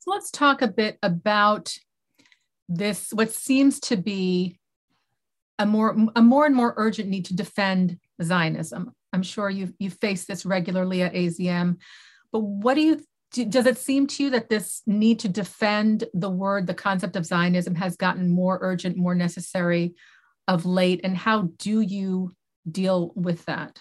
So 0.00 0.10
let's 0.10 0.30
talk 0.30 0.62
a 0.62 0.68
bit 0.68 0.98
about 1.02 1.76
this, 2.68 3.08
what 3.12 3.32
seems 3.32 3.80
to 3.80 3.96
be 3.96 4.58
a 5.58 5.66
more, 5.66 5.96
a 6.14 6.22
more 6.22 6.46
and 6.46 6.54
more 6.54 6.74
urgent 6.76 7.08
need 7.08 7.26
to 7.26 7.36
defend 7.36 7.98
Zionism 8.22 8.94
I'm 9.12 9.22
sure 9.22 9.48
you 9.48 9.72
you 9.78 9.90
face 9.90 10.24
this 10.24 10.44
regularly 10.44 11.02
at 11.02 11.14
AZM. 11.14 11.76
But 12.32 12.40
what 12.40 12.74
do 12.74 12.82
you 12.82 13.00
do, 13.32 13.44
does 13.44 13.66
it 13.66 13.78
seem 13.78 14.06
to 14.08 14.24
you 14.24 14.30
that 14.30 14.48
this 14.48 14.82
need 14.86 15.20
to 15.20 15.28
defend 15.28 16.04
the 16.14 16.30
word, 16.30 16.66
the 16.66 16.74
concept 16.74 17.16
of 17.16 17.26
Zionism, 17.26 17.74
has 17.74 17.96
gotten 17.96 18.30
more 18.30 18.58
urgent, 18.60 18.96
more 18.96 19.14
necessary 19.14 19.94
of 20.46 20.66
late? 20.66 21.00
And 21.04 21.16
how 21.16 21.50
do 21.58 21.80
you 21.80 22.34
deal 22.70 23.12
with 23.14 23.44
that? 23.46 23.80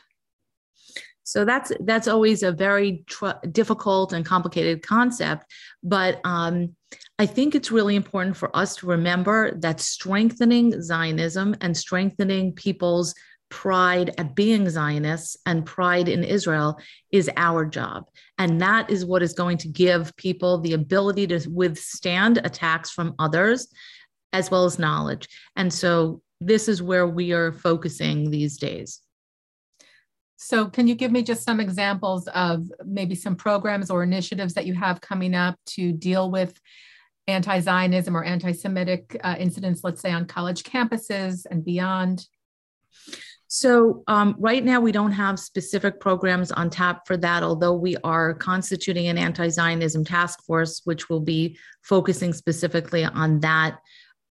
So 1.24 1.44
that's 1.44 1.74
that's 1.82 2.08
always 2.08 2.42
a 2.42 2.54
very 2.54 3.04
tr- 3.06 3.46
difficult 3.52 4.14
and 4.14 4.26
complicated 4.26 4.82
concept, 4.82 5.46
but 5.84 6.22
um, 6.24 6.74
I 7.20 7.26
think 7.26 7.54
it's 7.54 7.70
really 7.70 7.98
important 7.98 8.38
for 8.38 8.56
us 8.56 8.78
to 8.78 8.88
remember 8.88 9.52
that 9.60 9.82
strengthening 9.82 10.82
Zionism 10.82 11.54
and 11.60 11.76
strengthening 11.76 12.54
people's 12.54 13.14
pride 13.50 14.14
at 14.18 14.36
being 14.36 14.70
Zionists 14.70 15.38
and 15.46 15.66
pride 15.66 16.10
in 16.10 16.24
Israel 16.24 16.80
is 17.12 17.30
our 17.38 17.66
job. 17.66 18.10
And 18.38 18.62
that 18.62 18.90
is 18.90 19.06
what 19.06 19.24
is 19.24 19.34
going 19.34 19.58
to 19.60 19.68
give 19.68 20.16
people 20.18 20.60
the 20.60 20.74
ability 20.74 21.28
to 21.28 21.48
withstand 21.50 22.40
attacks 22.44 22.92
from 22.92 23.16
others 23.20 23.68
as 24.34 24.52
well 24.52 24.66
as 24.66 24.80
knowledge. 24.80 25.28
And 25.56 25.74
so 25.74 26.22
this 26.42 26.68
is 26.68 26.82
where 26.82 27.08
we 27.08 27.32
are 27.32 27.52
focusing 27.52 28.30
these 28.30 28.58
days. 28.58 29.02
So, 30.40 30.68
can 30.68 30.88
you 30.88 30.94
give 30.94 31.12
me 31.12 31.24
just 31.24 31.44
some 31.44 31.60
examples 31.60 32.28
of 32.28 32.72
maybe 32.86 33.16
some 33.16 33.36
programs 33.36 33.90
or 33.90 34.04
initiatives 34.04 34.54
that 34.54 34.68
you 34.68 34.76
have 34.76 35.02
coming 35.02 35.34
up 35.34 35.58
to 35.68 35.92
deal 35.92 36.30
with 36.30 36.60
anti 37.28 37.60
Zionism 37.60 38.16
or 38.16 38.24
anti 38.24 38.52
Semitic 38.52 39.20
uh, 39.24 39.36
incidents, 39.40 39.84
let's 39.84 40.00
say 40.00 40.12
on 40.12 40.26
college 40.26 40.62
campuses 40.62 41.48
and 41.50 41.66
beyond? 41.66 42.28
So, 43.48 44.04
um, 44.08 44.36
right 44.38 44.64
now, 44.64 44.82
we 44.82 44.92
don't 44.92 45.14
have 45.14 45.40
specific 45.40 46.00
programs 46.00 46.52
on 46.52 46.70
tap 46.70 47.08
for 47.08 47.16
that, 47.18 47.44
although 47.44 47.74
we 47.74 47.96
are 48.04 48.34
constituting 48.34 49.08
an 49.08 49.18
anti 49.18 49.48
Zionism 49.48 50.04
task 50.04 50.44
force, 50.44 50.82
which 50.84 51.10
will 51.10 51.22
be 51.22 51.58
focusing 51.84 52.34
specifically 52.34 53.06
on 53.06 53.40
that. 53.42 53.80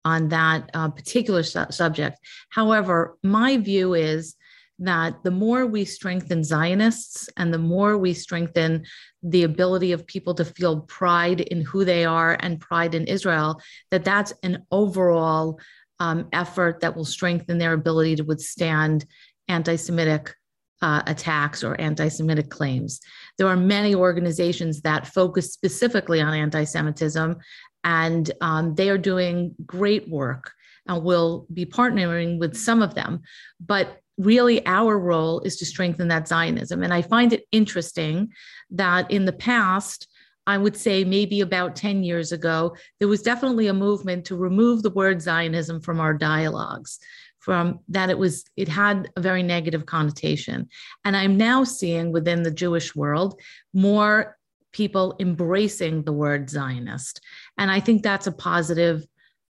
On 0.05 0.29
that 0.29 0.71
uh, 0.73 0.89
particular 0.89 1.43
su- 1.43 1.67
subject. 1.71 2.17
However, 2.51 3.19
my 3.25 3.57
view 3.57 3.95
is 3.95 4.37
that 4.79 5.23
the 5.25 5.31
more 5.31 5.67
we 5.67 5.85
strengthen 5.85 6.45
Zionists 6.45 7.29
and 7.37 7.53
the 7.53 7.59
more 7.59 7.97
we 7.97 8.13
strengthen 8.13 8.85
the 9.23 9.45
ability 9.45 9.93
of 9.93 10.07
people 10.07 10.35
to 10.35 10.45
feel 10.45 10.83
pride 10.83 11.41
in 11.41 11.63
who 11.63 11.85
they 11.85 12.05
are 12.05 12.37
and 12.41 12.61
pride 12.61 12.95
in 12.95 13.07
Israel, 13.07 13.61
that 13.91 14.05
that's 14.05 14.33
an 14.43 14.65
overall 14.71 15.59
um, 16.01 16.29
effort 16.33 16.81
that 16.81 16.95
will 16.95 17.05
strengthen 17.05 17.59
their 17.59 17.73
ability 17.73 18.17
to 18.17 18.25
withstand 18.25 19.07
anti 19.49 19.77
Semitic 19.77 20.35
uh, 20.83 21.03
attacks 21.07 21.65
or 21.65 21.81
anti 21.81 22.09
Semitic 22.09 22.51
claims. 22.51 23.01
There 23.39 23.49
are 23.49 23.57
many 23.57 23.95
organizations 23.95 24.83
that 24.83 25.07
focus 25.07 25.53
specifically 25.53 26.21
on 26.21 26.35
anti 26.35 26.65
Semitism, 26.65 27.37
and 27.85 28.31
um, 28.41 28.75
they 28.75 28.91
are 28.91 28.99
doing 28.99 29.55
great 29.65 30.09
work. 30.09 30.53
And 30.89 31.03
we'll 31.03 31.47
be 31.53 31.67
partnering 31.67 32.39
with 32.39 32.57
some 32.57 32.81
of 32.81 32.95
them. 32.95 33.23
But 33.59 34.01
really 34.19 34.65
our 34.67 34.99
role 34.99 35.41
is 35.41 35.57
to 35.57 35.67
strengthen 35.67 36.09
that 36.09 36.29
Zionism. 36.29 36.83
And 36.83 36.93
I 36.93 37.03
find 37.03 37.33
it 37.33 37.45
interesting 37.53 38.33
that 38.71 39.11
in 39.11 39.25
the 39.25 39.33
past, 39.33 40.09
I 40.47 40.59
would 40.59 40.77
say 40.77 41.05
maybe 41.05 41.41
about 41.41 41.77
10 41.77 42.05
years 42.05 42.33
ago, 42.33 42.77
there 42.99 43.09
was 43.09 43.23
definitely 43.23 43.67
a 43.67 43.75
movement 43.75 44.25
to 44.27 44.37
remove 44.37 44.83
the 44.83 44.91
word 44.91 45.21
Zionism 45.21 45.81
from 45.81 46.01
our 46.01 46.15
dialogues, 46.15 46.99
from 47.39 47.81
that 47.89 48.11
it 48.11 48.19
was, 48.19 48.45
it 48.57 48.69
had 48.69 49.11
a 49.17 49.21
very 49.21 49.43
negative 49.43 49.87
connotation. 49.87 50.69
And 51.05 51.17
I'm 51.17 51.37
now 51.37 51.65
seeing 51.65 52.13
within 52.13 52.43
the 52.43 52.51
Jewish 52.51 52.95
world 52.95 53.41
more 53.75 54.37
people 54.73 55.17
embracing 55.21 56.03
the 56.03 56.13
word 56.13 56.51
Zionist. 56.51 57.21
And 57.59 57.71
I 57.71 57.81
think 57.81 58.03
that's 58.03 58.27
a 58.27 58.33
positive 58.33 59.07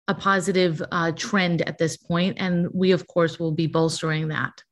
a 0.08 0.14
positive 0.14 0.80
uh, 0.92 1.10
trend 1.12 1.62
at 1.62 1.78
this 1.78 1.96
point. 1.96 2.36
and 2.38 2.68
we 2.72 2.92
of 2.92 3.08
course 3.08 3.40
will 3.40 3.50
be 3.50 3.66
bolstering 3.66 4.28
that. 4.28 4.62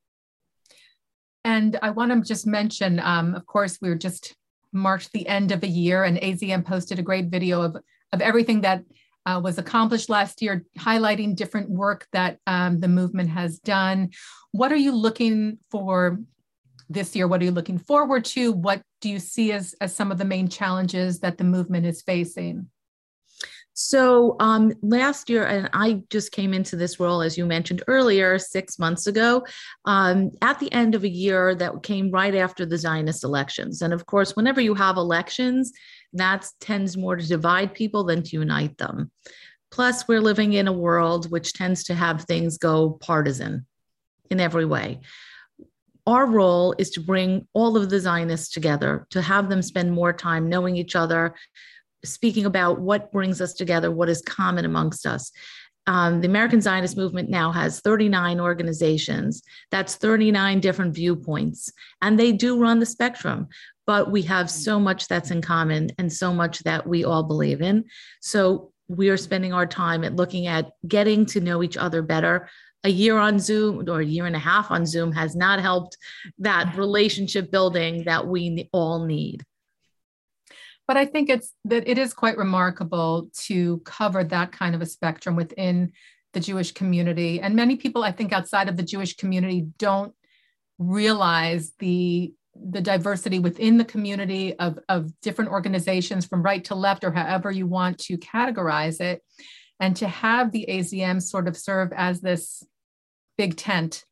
And 1.45 1.77
I 1.83 1.91
want 1.91 2.13
to 2.13 2.21
just 2.27 2.47
mention, 2.47 3.01
um, 3.01 3.35
of 3.35 3.45
course, 3.45 3.79
we 3.83 3.91
are 3.91 3.97
just 3.97 4.35
marked 4.75 5.13
the 5.13 5.27
end 5.27 5.53
of 5.53 5.63
a 5.63 5.69
year, 5.69 6.05
and 6.05 6.19
AZM 6.19 6.65
posted 6.65 6.99
a 6.99 7.03
great 7.03 7.27
video 7.27 7.63
of 7.63 7.77
of 8.13 8.21
everything 8.21 8.61
that 8.61 8.85
uh, 9.27 9.41
was 9.43 9.59
accomplished 9.59 10.09
last 10.09 10.43
year, 10.43 10.65
highlighting 10.79 11.35
different 11.35 11.71
work 11.71 12.07
that 12.13 12.39
um, 12.47 12.81
the 12.81 12.89
movement 12.89 13.31
has 13.31 13.59
done. 13.59 14.11
What 14.53 14.73
are 14.73 14.77
you 14.77 14.95
looking 14.95 15.59
for 15.71 16.21
this 16.89 17.17
year? 17.17 17.27
What 17.27 17.41
are 17.41 17.45
you 17.45 17.51
looking 17.51 17.79
forward 17.79 18.25
to? 18.27 18.53
What 18.53 18.83
do 19.01 19.09
you 19.09 19.19
see 19.19 19.53
as, 19.53 19.75
as 19.81 19.95
some 19.95 20.13
of 20.13 20.19
the 20.19 20.25
main 20.25 20.49
challenges 20.49 21.21
that 21.21 21.39
the 21.39 21.45
movement 21.45 21.87
is 21.87 22.03
facing? 22.03 22.69
So 23.75 24.37
um, 24.39 24.73
last 24.83 25.29
year, 25.29 25.45
and 25.47 25.69
I 25.73 26.01
just 26.09 26.31
came 26.31 26.55
into 26.55 26.77
this 26.77 27.01
role, 27.01 27.21
as 27.21 27.37
you 27.37 27.45
mentioned 27.45 27.83
earlier, 27.89 28.39
six 28.39 28.79
months 28.79 29.09
ago, 29.09 29.45
um, 29.85 30.31
at 30.43 30.61
the 30.61 30.73
end 30.73 30.95
of 30.95 31.03
a 31.03 31.09
year 31.09 31.57
that 31.57 31.83
came 31.83 32.11
right 32.13 32.37
after 32.37 32.65
the 32.65 32.79
Zionist 32.79 33.25
elections. 33.25 33.83
And 33.83 33.93
of 33.93 34.07
course, 34.07 34.37
whenever 34.37 34.61
you 34.61 34.75
have 34.75 34.97
elections, 34.97 35.73
that 36.13 36.49
tends 36.61 36.97
more 36.97 37.17
to 37.17 37.27
divide 37.27 37.75
people 37.75 38.05
than 38.05 38.23
to 38.23 38.37
unite 38.39 38.79
them. 38.79 39.11
Plus, 39.73 40.07
we're 40.07 40.21
living 40.21 40.53
in 40.53 40.69
a 40.69 40.73
world 40.73 41.33
which 41.33 41.53
tends 41.53 41.83
to 41.85 41.95
have 41.95 42.23
things 42.23 42.59
go 42.59 42.91
partisan 43.01 43.67
in 44.31 44.39
every 44.39 44.65
way. 44.65 45.01
Our 46.07 46.27
role 46.27 46.77
is 46.79 46.91
to 46.91 47.01
bring 47.01 47.49
all 47.55 47.77
of 47.77 47.91
the 47.91 47.99
Zionists 47.99 48.53
together, 48.53 49.07
to 49.11 49.21
have 49.21 49.49
them 49.49 49.63
spend 49.63 49.91
more 49.91 50.13
time 50.13 50.49
knowing 50.49 50.77
each 50.77 50.95
other, 50.95 51.35
speaking 52.05 52.47
about 52.47 52.81
what 52.81 53.13
brings 53.13 53.41
us 53.41 53.55
together, 53.55 53.91
what 53.91 54.09
is 54.09 54.23
common 54.23 54.65
amongst 54.65 55.07
us. 55.07 55.33
Um, 55.87 56.21
the 56.21 56.29
American 56.29 56.61
Zionist 56.61 56.97
movement 56.97 57.29
now 57.29 57.53
has 57.53 57.81
39 57.81 58.41
organizations. 58.41 59.43
That's 59.71 59.97
39 59.97 60.61
different 60.61 60.95
viewpoints, 60.95 61.71
and 62.01 62.19
they 62.19 62.33
do 62.33 62.59
run 62.59 62.79
the 62.79 62.87
spectrum. 62.87 63.49
But 63.87 64.11
we 64.11 64.23
have 64.23 64.51
so 64.51 64.81
much 64.81 65.09
that's 65.09 65.31
in 65.31 65.43
common 65.43 65.91
and 65.99 66.11
so 66.11 66.33
much 66.33 66.61
that 66.61 66.87
we 66.87 67.05
all 67.05 67.23
believe 67.23 67.61
in. 67.61 67.85
So 68.23 68.73
we 68.89 69.11
are 69.11 69.19
spending 69.19 69.53
our 69.53 69.67
time 69.67 70.05
at 70.05 70.17
looking 70.17 70.47
at 70.47 70.71
getting 70.89 71.27
to 71.27 71.41
know 71.41 71.63
each 71.63 71.77
other 71.77 72.01
better. 72.01 72.49
A 72.85 72.89
year 72.89 73.19
on 73.19 73.39
Zoom 73.39 73.89
or 73.89 74.01
a 74.01 74.07
year 74.07 74.25
and 74.27 74.37
a 74.37 74.39
half 74.39 74.71
on 74.71 74.87
Zoom 74.87 75.13
has 75.13 75.37
not 75.37 75.61
helped 75.61 75.99
that 76.39 76.77
relationship 76.77 77.51
building 77.51 78.05
that 78.05 78.27
we 78.27 78.69
all 78.73 79.05
need 79.05 79.45
but 80.87 80.97
I 80.97 81.07
think 81.07 81.31
it's 81.31 81.53
that 81.65 81.89
it 81.89 81.99
is 81.99 82.13
quite 82.13 82.37
remarkable 82.37 83.31
to 83.47 83.79
cover 83.85 84.23
that 84.25 84.53
kind 84.53 84.75
of 84.75 84.83
a 84.83 84.87
spectrum 84.87 85.37
within 85.37 85.93
the 86.33 86.41
Jewish 86.41 86.73
community. 86.73 87.41
And 87.41 87.55
many 87.55 87.77
people, 87.77 88.03
I 88.03 88.13
think, 88.13 88.33
outside 88.33 88.69
of 88.69 88.77
the 88.77 88.83
Jewish 88.83 89.17
community 89.17 89.67
don't 89.79 90.15
realize 90.79 91.73
the 91.79 92.35
the 92.57 92.81
diversity 92.81 93.41
within 93.41 93.79
the 93.79 93.85
community 93.85 94.57
of, 94.61 94.79
of 94.89 95.11
different 95.21 95.51
organizations 95.51 96.25
from 96.25 96.43
right 96.43 96.65
to 96.65 96.77
left 96.77 97.03
or 97.03 97.11
however 97.11 97.51
you 97.51 97.67
want 97.67 97.99
to 97.99 98.17
categorize 98.17 99.01
it 99.01 99.23
and 99.81 99.97
to 99.97 100.07
have 100.07 100.53
the 100.53 100.65
azm 100.69 101.21
sort 101.21 101.49
of 101.49 101.57
serve 101.57 101.93
as 101.97 102.21
this 102.21 102.63
big 103.37 103.57
tent 103.57 104.05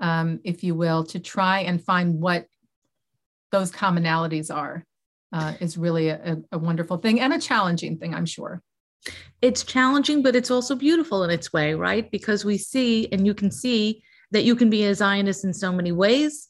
um, 0.00 0.40
if 0.42 0.64
you 0.64 0.74
will 0.74 1.04
to 1.04 1.20
try 1.20 1.60
and 1.60 1.84
find 1.84 2.14
what 2.14 2.46
those 3.52 3.70
commonalities 3.70 4.52
are 4.52 4.84
uh, 5.32 5.54
is 5.60 5.76
really 5.76 6.08
a, 6.08 6.38
a 6.52 6.58
wonderful 6.58 6.96
thing 6.96 7.20
and 7.20 7.32
a 7.32 7.40
challenging 7.40 7.98
thing, 7.98 8.14
I'm 8.14 8.26
sure. 8.26 8.62
It's 9.42 9.62
challenging, 9.62 10.22
but 10.22 10.34
it's 10.34 10.50
also 10.50 10.74
beautiful 10.74 11.22
in 11.24 11.30
its 11.30 11.52
way, 11.52 11.74
right? 11.74 12.10
Because 12.10 12.44
we 12.44 12.58
see, 12.58 13.08
and 13.12 13.26
you 13.26 13.34
can 13.34 13.50
see 13.50 14.02
that 14.32 14.44
you 14.44 14.56
can 14.56 14.70
be 14.70 14.84
a 14.84 14.94
Zionist 14.94 15.44
in 15.44 15.54
so 15.54 15.72
many 15.72 15.92
ways, 15.92 16.48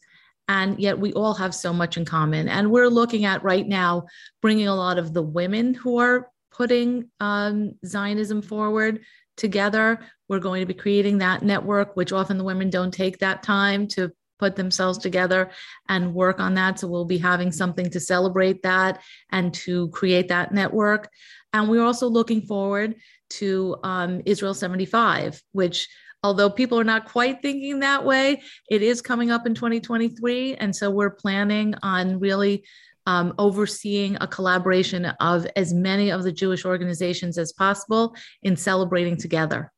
and 0.48 0.78
yet 0.78 0.98
we 0.98 1.12
all 1.12 1.34
have 1.34 1.54
so 1.54 1.72
much 1.72 1.96
in 1.96 2.04
common. 2.04 2.48
And 2.48 2.70
we're 2.70 2.88
looking 2.88 3.24
at 3.24 3.42
right 3.42 3.66
now 3.66 4.06
bringing 4.40 4.68
a 4.68 4.74
lot 4.74 4.98
of 4.98 5.12
the 5.12 5.22
women 5.22 5.74
who 5.74 5.98
are 5.98 6.30
putting 6.52 7.10
um, 7.20 7.74
Zionism 7.84 8.40
forward 8.40 9.00
together. 9.36 9.98
We're 10.28 10.38
going 10.38 10.60
to 10.60 10.66
be 10.66 10.74
creating 10.74 11.18
that 11.18 11.42
network, 11.42 11.96
which 11.96 12.12
often 12.12 12.38
the 12.38 12.44
women 12.44 12.70
don't 12.70 12.94
take 12.94 13.18
that 13.18 13.42
time 13.42 13.86
to 13.88 14.12
put 14.38 14.56
themselves 14.56 14.98
together 14.98 15.50
and 15.88 16.14
work 16.14 16.40
on 16.40 16.54
that. 16.54 16.78
So 16.78 16.88
we'll 16.88 17.04
be 17.04 17.18
having 17.18 17.52
something 17.52 17.90
to 17.90 18.00
celebrate 18.00 18.62
that 18.62 19.02
and 19.30 19.52
to 19.54 19.88
create 19.88 20.28
that 20.28 20.52
network. 20.52 21.08
And 21.52 21.68
we're 21.68 21.84
also 21.84 22.08
looking 22.08 22.42
forward 22.42 22.96
to 23.30 23.76
um, 23.82 24.22
Israel 24.26 24.54
75, 24.54 25.42
which 25.52 25.88
although 26.22 26.50
people 26.50 26.78
are 26.78 26.84
not 26.84 27.06
quite 27.06 27.40
thinking 27.42 27.80
that 27.80 28.04
way, 28.04 28.42
it 28.70 28.82
is 28.82 29.00
coming 29.00 29.30
up 29.30 29.46
in 29.46 29.54
2023. 29.54 30.54
And 30.56 30.74
so 30.74 30.90
we're 30.90 31.10
planning 31.10 31.74
on 31.82 32.18
really 32.18 32.64
um, 33.06 33.34
overseeing 33.38 34.16
a 34.20 34.26
collaboration 34.26 35.06
of 35.20 35.46
as 35.54 35.72
many 35.72 36.10
of 36.10 36.24
the 36.24 36.32
Jewish 36.32 36.64
organizations 36.64 37.38
as 37.38 37.52
possible 37.52 38.16
in 38.42 38.56
celebrating 38.56 39.16
together 39.16 39.72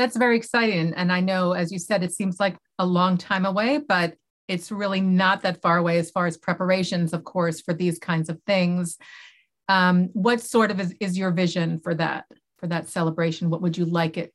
that's 0.00 0.16
very 0.16 0.34
exciting. 0.34 0.94
And 0.94 1.12
I 1.12 1.20
know, 1.20 1.52
as 1.52 1.70
you 1.70 1.78
said, 1.78 2.02
it 2.02 2.14
seems 2.14 2.40
like 2.40 2.56
a 2.78 2.86
long 2.86 3.18
time 3.18 3.44
away, 3.44 3.80
but 3.86 4.14
it's 4.48 4.72
really 4.72 5.02
not 5.02 5.42
that 5.42 5.60
far 5.60 5.76
away 5.76 5.98
as 5.98 6.10
far 6.10 6.26
as 6.26 6.38
preparations, 6.38 7.12
of 7.12 7.22
course, 7.22 7.60
for 7.60 7.74
these 7.74 7.98
kinds 7.98 8.30
of 8.30 8.40
things. 8.46 8.96
Um, 9.68 10.08
what 10.14 10.40
sort 10.40 10.70
of 10.70 10.80
is, 10.80 10.94
is 11.00 11.18
your 11.18 11.32
vision 11.32 11.80
for 11.80 11.94
that 11.96 12.24
for 12.56 12.66
that 12.68 12.88
celebration? 12.88 13.50
What 13.50 13.60
would 13.60 13.76
you 13.76 13.84
like 13.84 14.16
it 14.16 14.32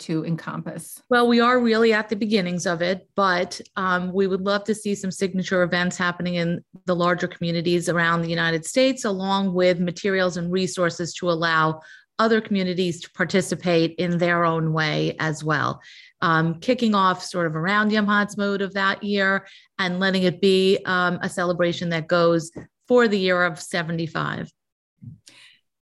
to 0.00 0.24
encompass? 0.24 1.02
Well, 1.10 1.26
we 1.26 1.40
are 1.40 1.58
really 1.58 1.92
at 1.92 2.08
the 2.08 2.14
beginnings 2.14 2.64
of 2.64 2.80
it, 2.80 3.08
but 3.16 3.60
um, 3.74 4.12
we 4.12 4.28
would 4.28 4.42
love 4.42 4.62
to 4.64 4.74
see 4.74 4.94
some 4.94 5.10
signature 5.10 5.64
events 5.64 5.98
happening 5.98 6.36
in 6.36 6.64
the 6.86 6.94
larger 6.94 7.26
communities 7.26 7.88
around 7.88 8.22
the 8.22 8.30
United 8.30 8.64
States, 8.64 9.04
along 9.04 9.52
with 9.52 9.80
materials 9.80 10.36
and 10.36 10.52
resources 10.52 11.12
to 11.14 11.28
allow 11.28 11.80
other 12.18 12.40
communities 12.40 13.00
to 13.00 13.10
participate 13.12 13.94
in 13.96 14.18
their 14.18 14.44
own 14.44 14.72
way 14.72 15.16
as 15.18 15.44
well 15.44 15.80
um, 16.20 16.58
kicking 16.60 16.94
off 16.94 17.22
sort 17.22 17.46
of 17.46 17.56
around 17.56 17.92
Yom 17.92 18.06
Ha'atzmaut 18.06 18.60
of 18.60 18.74
that 18.74 19.02
year 19.02 19.46
and 19.78 20.00
letting 20.00 20.24
it 20.24 20.40
be 20.40 20.78
um, 20.84 21.18
a 21.22 21.28
celebration 21.28 21.90
that 21.90 22.08
goes 22.08 22.50
for 22.86 23.06
the 23.08 23.18
year 23.18 23.44
of 23.44 23.60
75. 23.60 24.50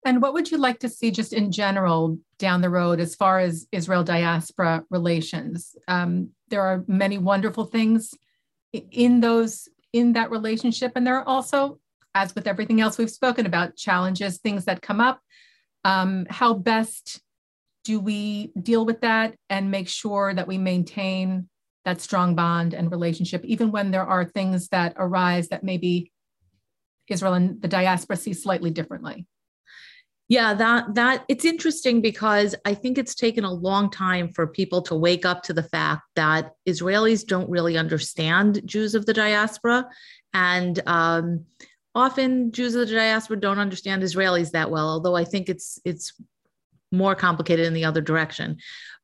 And 0.05 0.23
what 0.23 0.35
would 0.35 0.51
you 0.51 0.59
like 0.59 0.81
to 0.81 0.89
see 0.89 1.11
just 1.11 1.33
in 1.33 1.51
general 1.51 2.19
down 2.39 2.61
the 2.61 2.71
road 2.71 3.01
as 3.01 3.15
far 3.15 3.41
as 3.41 3.67
Israel 3.73 4.05
diaspora 4.05 4.85
relations? 4.91 5.75
Um, 5.89 6.31
there 6.49 6.63
are 6.63 6.85
many 6.87 7.19
wonderful 7.19 7.65
things 7.65 8.15
in 8.73 9.21
those 9.21 9.69
in 9.93 10.13
that 10.13 10.31
relationship, 10.31 10.93
and 10.95 11.07
there 11.07 11.17
are 11.17 11.27
also, 11.27 11.81
as 12.15 12.35
with 12.35 12.47
everything 12.47 12.81
else 12.81 12.99
we've 12.99 13.11
spoken 13.11 13.47
about, 13.47 13.77
challenges, 13.77 14.39
things 14.39 14.67
that 14.67 14.83
come 14.83 15.01
up. 15.01 15.21
Um, 15.87 16.27
how 16.29 16.53
best 16.55 17.21
do 17.85 18.01
we 18.01 18.51
deal 18.61 18.85
with 18.85 19.03
that 19.03 19.37
and 19.49 19.71
make 19.71 19.89
sure 19.89 20.35
that 20.35 20.49
we 20.49 20.59
maintain 20.59 21.49
that 21.85 22.01
strong 22.01 22.35
bond 22.35 22.75
and 22.75 22.91
relationship, 22.91 23.45
even 23.45 23.71
when 23.71 23.93
there 23.93 24.05
are 24.05 24.25
things 24.25 24.69
that 24.71 24.95
arise 24.97 25.47
that 25.51 25.63
maybe 25.63 26.11
Israel 27.07 27.35
and 27.35 27.63
the 27.63 27.69
diaspora 27.69 28.17
see 28.17 28.33
slightly 28.33 28.71
differently? 28.71 29.29
Yeah, 30.29 30.55
that 30.55 30.97
that 30.97 31.25
it's 31.29 31.45
interesting 31.45 32.01
because 32.01 32.57
I 32.65 32.75
think 32.75 32.99
it's 32.99 33.15
taken 33.15 33.45
a 33.45 33.53
long 33.53 33.89
time 33.89 34.33
for 34.33 34.49
people 34.49 34.83
to 34.83 34.97
wake 34.97 35.25
up 35.25 35.45
to 35.45 35.53
the 35.53 35.63
fact 35.63 36.03
that 36.17 36.51
Israelis 36.69 37.25
don't 37.25 37.49
really 37.49 37.79
understand 37.79 38.61
Jews 38.65 38.97
of 38.97 39.07
the 39.07 39.15
diaspora, 39.15 39.87
and 40.35 40.83
um, 40.87 41.45
often 41.97 42.53
Jews 42.53 42.75
of 42.75 42.87
the 42.87 42.95
diaspora 42.95 43.41
don't 43.41 43.59
understand 43.59 44.03
Israelis 44.03 44.51
that 44.53 44.71
well. 44.71 44.89
Although 44.89 45.17
I 45.17 45.25
think 45.25 45.49
it's 45.49 45.81
it's 45.85 46.13
more 46.93 47.17
complicated 47.17 47.67
in 47.67 47.75
the 47.75 47.87
other 47.87 48.03
direction. 48.03 48.59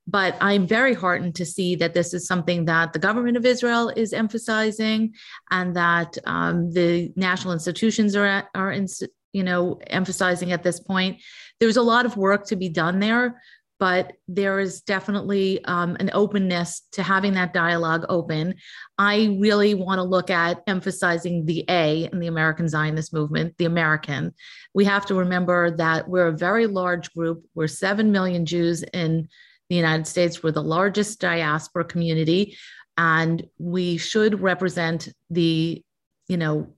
But 0.06 0.37
I'm 0.40 0.66
very 0.66 0.94
heartened 0.94 1.37
to 1.37 1.46
see 1.46 1.76
that 1.76 1.94
this 1.94 2.12
is 2.12 2.26
something 2.26 2.66
that 2.66 2.92
the 2.92 2.99
government 2.99 3.37
of 3.37 3.46
Israel 3.46 3.88
is 3.88 4.12
emphasizing, 4.12 5.14
and 5.50 5.75
that 5.75 6.18
um, 6.26 6.72
the 6.72 7.12
national 7.16 7.54
institutions 7.54 8.14
are 8.14 8.49
are 8.54 8.70
in, 8.70 8.87
you 9.32 9.42
know 9.42 9.80
emphasizing 9.87 10.52
at 10.52 10.62
this 10.62 10.78
point. 10.78 11.22
There's 11.61 11.78
a 11.78 11.82
lot 11.82 12.04
of 12.04 12.16
work 12.16 12.46
to 12.49 12.56
be 12.56 12.68
done 12.68 12.99
there, 12.99 13.40
but 13.82 14.12
there 14.28 14.60
is 14.60 14.80
definitely 14.82 15.58
um, 15.64 15.96
an 15.98 16.08
openness 16.12 16.82
to 16.92 17.02
having 17.02 17.34
that 17.34 17.52
dialogue 17.52 18.06
open. 18.08 18.54
I 18.96 19.36
really 19.40 19.74
want 19.74 19.98
to 19.98 20.04
look 20.04 20.30
at 20.30 20.62
emphasizing 20.68 21.46
the 21.46 21.64
A 21.68 22.08
in 22.12 22.20
the 22.20 22.28
American 22.28 22.68
Zionist 22.68 23.12
movement, 23.12 23.58
the 23.58 23.64
American. 23.64 24.34
We 24.72 24.84
have 24.84 25.04
to 25.06 25.16
remember 25.16 25.72
that 25.78 26.08
we're 26.08 26.28
a 26.28 26.38
very 26.38 26.68
large 26.68 27.12
group. 27.12 27.44
We're 27.56 27.66
7 27.66 28.12
million 28.12 28.46
Jews 28.46 28.84
in 28.84 29.26
the 29.68 29.74
United 29.74 30.06
States. 30.06 30.44
We're 30.44 30.52
the 30.52 30.62
largest 30.62 31.20
diaspora 31.20 31.84
community, 31.84 32.56
and 32.96 33.44
we 33.58 33.96
should 33.96 34.40
represent 34.40 35.08
the, 35.28 35.82
you 36.28 36.36
know, 36.36 36.72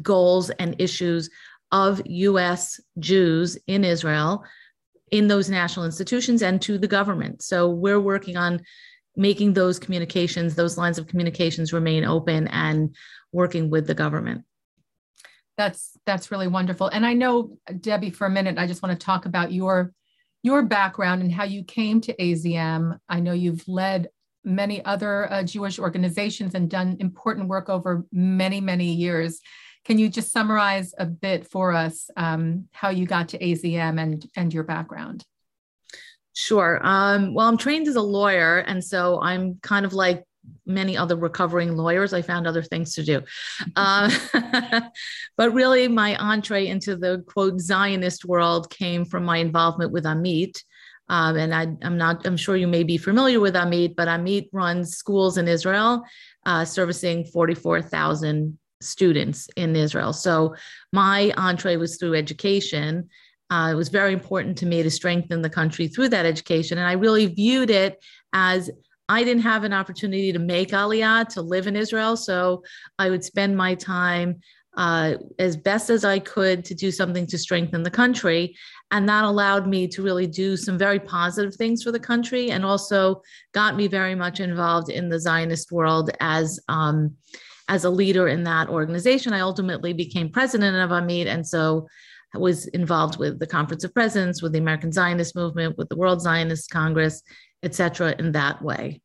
goals 0.00 0.50
and 0.50 0.76
issues 0.78 1.30
of 1.72 2.00
US 2.06 2.78
Jews 3.00 3.58
in 3.66 3.82
Israel 3.82 4.44
in 5.12 5.28
those 5.28 5.48
national 5.48 5.84
institutions 5.84 6.42
and 6.42 6.60
to 6.62 6.78
the 6.78 6.88
government. 6.88 7.42
So 7.42 7.68
we're 7.68 8.00
working 8.00 8.36
on 8.36 8.62
making 9.14 9.52
those 9.52 9.78
communications, 9.78 10.54
those 10.54 10.78
lines 10.78 10.98
of 10.98 11.06
communications 11.06 11.72
remain 11.72 12.02
open 12.02 12.48
and 12.48 12.96
working 13.30 13.68
with 13.70 13.86
the 13.86 13.94
government. 13.94 14.42
That's 15.58 15.98
that's 16.06 16.30
really 16.30 16.48
wonderful. 16.48 16.88
And 16.88 17.04
I 17.04 17.12
know 17.12 17.58
Debbie 17.80 18.10
for 18.10 18.26
a 18.26 18.30
minute 18.30 18.56
I 18.58 18.66
just 18.66 18.82
want 18.82 18.98
to 18.98 19.04
talk 19.04 19.26
about 19.26 19.52
your 19.52 19.92
your 20.42 20.62
background 20.62 21.22
and 21.22 21.30
how 21.30 21.44
you 21.44 21.62
came 21.62 22.00
to 22.00 22.16
AZM. 22.16 22.98
I 23.08 23.20
know 23.20 23.32
you've 23.32 23.68
led 23.68 24.08
many 24.44 24.84
other 24.84 25.30
uh, 25.30 25.42
Jewish 25.44 25.78
organizations 25.78 26.54
and 26.54 26.70
done 26.70 26.96
important 27.00 27.48
work 27.48 27.68
over 27.68 28.06
many 28.10 28.62
many 28.62 28.94
years. 28.94 29.40
Can 29.84 29.98
you 29.98 30.08
just 30.08 30.32
summarize 30.32 30.94
a 30.96 31.06
bit 31.06 31.48
for 31.48 31.72
us 31.72 32.08
um, 32.16 32.68
how 32.72 32.90
you 32.90 33.06
got 33.06 33.28
to 33.30 33.38
AZM 33.38 34.00
and, 34.00 34.24
and 34.36 34.54
your 34.54 34.64
background? 34.64 35.24
Sure. 36.34 36.80
Um, 36.82 37.34
well, 37.34 37.48
I'm 37.48 37.58
trained 37.58 37.88
as 37.88 37.96
a 37.96 38.02
lawyer, 38.02 38.58
and 38.58 38.82
so 38.82 39.20
I'm 39.20 39.58
kind 39.62 39.84
of 39.84 39.92
like 39.92 40.24
many 40.66 40.96
other 40.96 41.16
recovering 41.16 41.76
lawyers. 41.76 42.12
I 42.12 42.22
found 42.22 42.46
other 42.46 42.62
things 42.62 42.94
to 42.94 43.02
do. 43.02 43.22
Uh, 43.76 44.10
but 45.36 45.52
really, 45.52 45.88
my 45.88 46.16
entree 46.16 46.68
into 46.68 46.96
the 46.96 47.24
quote 47.26 47.60
Zionist 47.60 48.24
world 48.24 48.70
came 48.70 49.04
from 49.04 49.24
my 49.24 49.38
involvement 49.38 49.92
with 49.92 50.04
Amit. 50.04 50.62
Um, 51.08 51.36
and 51.36 51.54
I, 51.54 51.66
am 51.82 51.98
not, 51.98 52.24
I'm 52.26 52.38
sure 52.38 52.56
you 52.56 52.68
may 52.68 52.84
be 52.84 52.96
familiar 52.96 53.40
with 53.40 53.54
Amit, 53.54 53.96
but 53.96 54.08
Amit 54.08 54.48
runs 54.52 54.96
schools 54.96 55.36
in 55.36 55.48
Israel, 55.48 56.02
uh, 56.46 56.64
servicing 56.64 57.24
44,000 57.24 58.56
students 58.82 59.48
in 59.56 59.74
Israel. 59.76 60.12
So 60.12 60.54
my 60.92 61.32
entree 61.36 61.76
was 61.76 61.96
through 61.96 62.14
education. 62.14 63.08
Uh, 63.50 63.70
it 63.72 63.76
was 63.76 63.88
very 63.88 64.12
important 64.12 64.56
to 64.58 64.66
me 64.66 64.82
to 64.82 64.90
strengthen 64.90 65.42
the 65.42 65.50
country 65.50 65.88
through 65.88 66.08
that 66.10 66.26
education. 66.26 66.78
And 66.78 66.86
I 66.86 66.92
really 66.92 67.26
viewed 67.26 67.70
it 67.70 68.02
as 68.32 68.70
I 69.08 69.24
didn't 69.24 69.42
have 69.42 69.64
an 69.64 69.72
opportunity 69.72 70.32
to 70.32 70.38
make 70.38 70.70
Aliyah, 70.70 71.28
to 71.30 71.42
live 71.42 71.66
in 71.66 71.76
Israel. 71.76 72.16
So 72.16 72.62
I 72.98 73.10
would 73.10 73.24
spend 73.24 73.56
my 73.56 73.74
time 73.74 74.40
uh, 74.76 75.16
as 75.38 75.56
best 75.56 75.90
as 75.90 76.04
I 76.04 76.18
could 76.18 76.64
to 76.64 76.74
do 76.74 76.90
something 76.90 77.26
to 77.26 77.38
strengthen 77.38 77.82
the 77.82 77.90
country. 77.90 78.56
And 78.90 79.08
that 79.08 79.24
allowed 79.24 79.66
me 79.66 79.86
to 79.88 80.02
really 80.02 80.26
do 80.26 80.56
some 80.56 80.78
very 80.78 80.98
positive 80.98 81.54
things 81.54 81.82
for 81.82 81.92
the 81.92 82.00
country 82.00 82.50
and 82.50 82.64
also 82.64 83.22
got 83.52 83.76
me 83.76 83.86
very 83.86 84.14
much 84.14 84.40
involved 84.40 84.90
in 84.90 85.08
the 85.08 85.20
Zionist 85.20 85.72
world 85.72 86.10
as. 86.20 86.58
Um, 86.68 87.16
as 87.74 87.84
a 87.84 87.96
leader 88.02 88.26
in 88.28 88.42
that 88.44 88.68
organization. 88.68 89.32
I 89.32 89.40
ultimately 89.40 89.92
became 90.04 90.28
president 90.38 90.76
of 90.76 90.90
Amit, 90.90 91.26
and 91.34 91.44
so 91.54 91.88
I 92.34 92.38
was 92.38 92.58
involved 92.80 93.16
with 93.22 93.34
the 93.38 93.46
Conference 93.46 93.84
of 93.84 93.94
Presidents, 93.94 94.42
with 94.42 94.52
the 94.52 94.58
American 94.58 94.92
Zionist 94.92 95.34
Movement, 95.34 95.78
with 95.78 95.88
the 95.88 95.96
World 96.02 96.20
Zionist 96.20 96.70
Congress, 96.70 97.22
et 97.62 97.74
cetera, 97.74 98.14
in 98.18 98.32
that 98.32 98.56
way. 98.68 99.00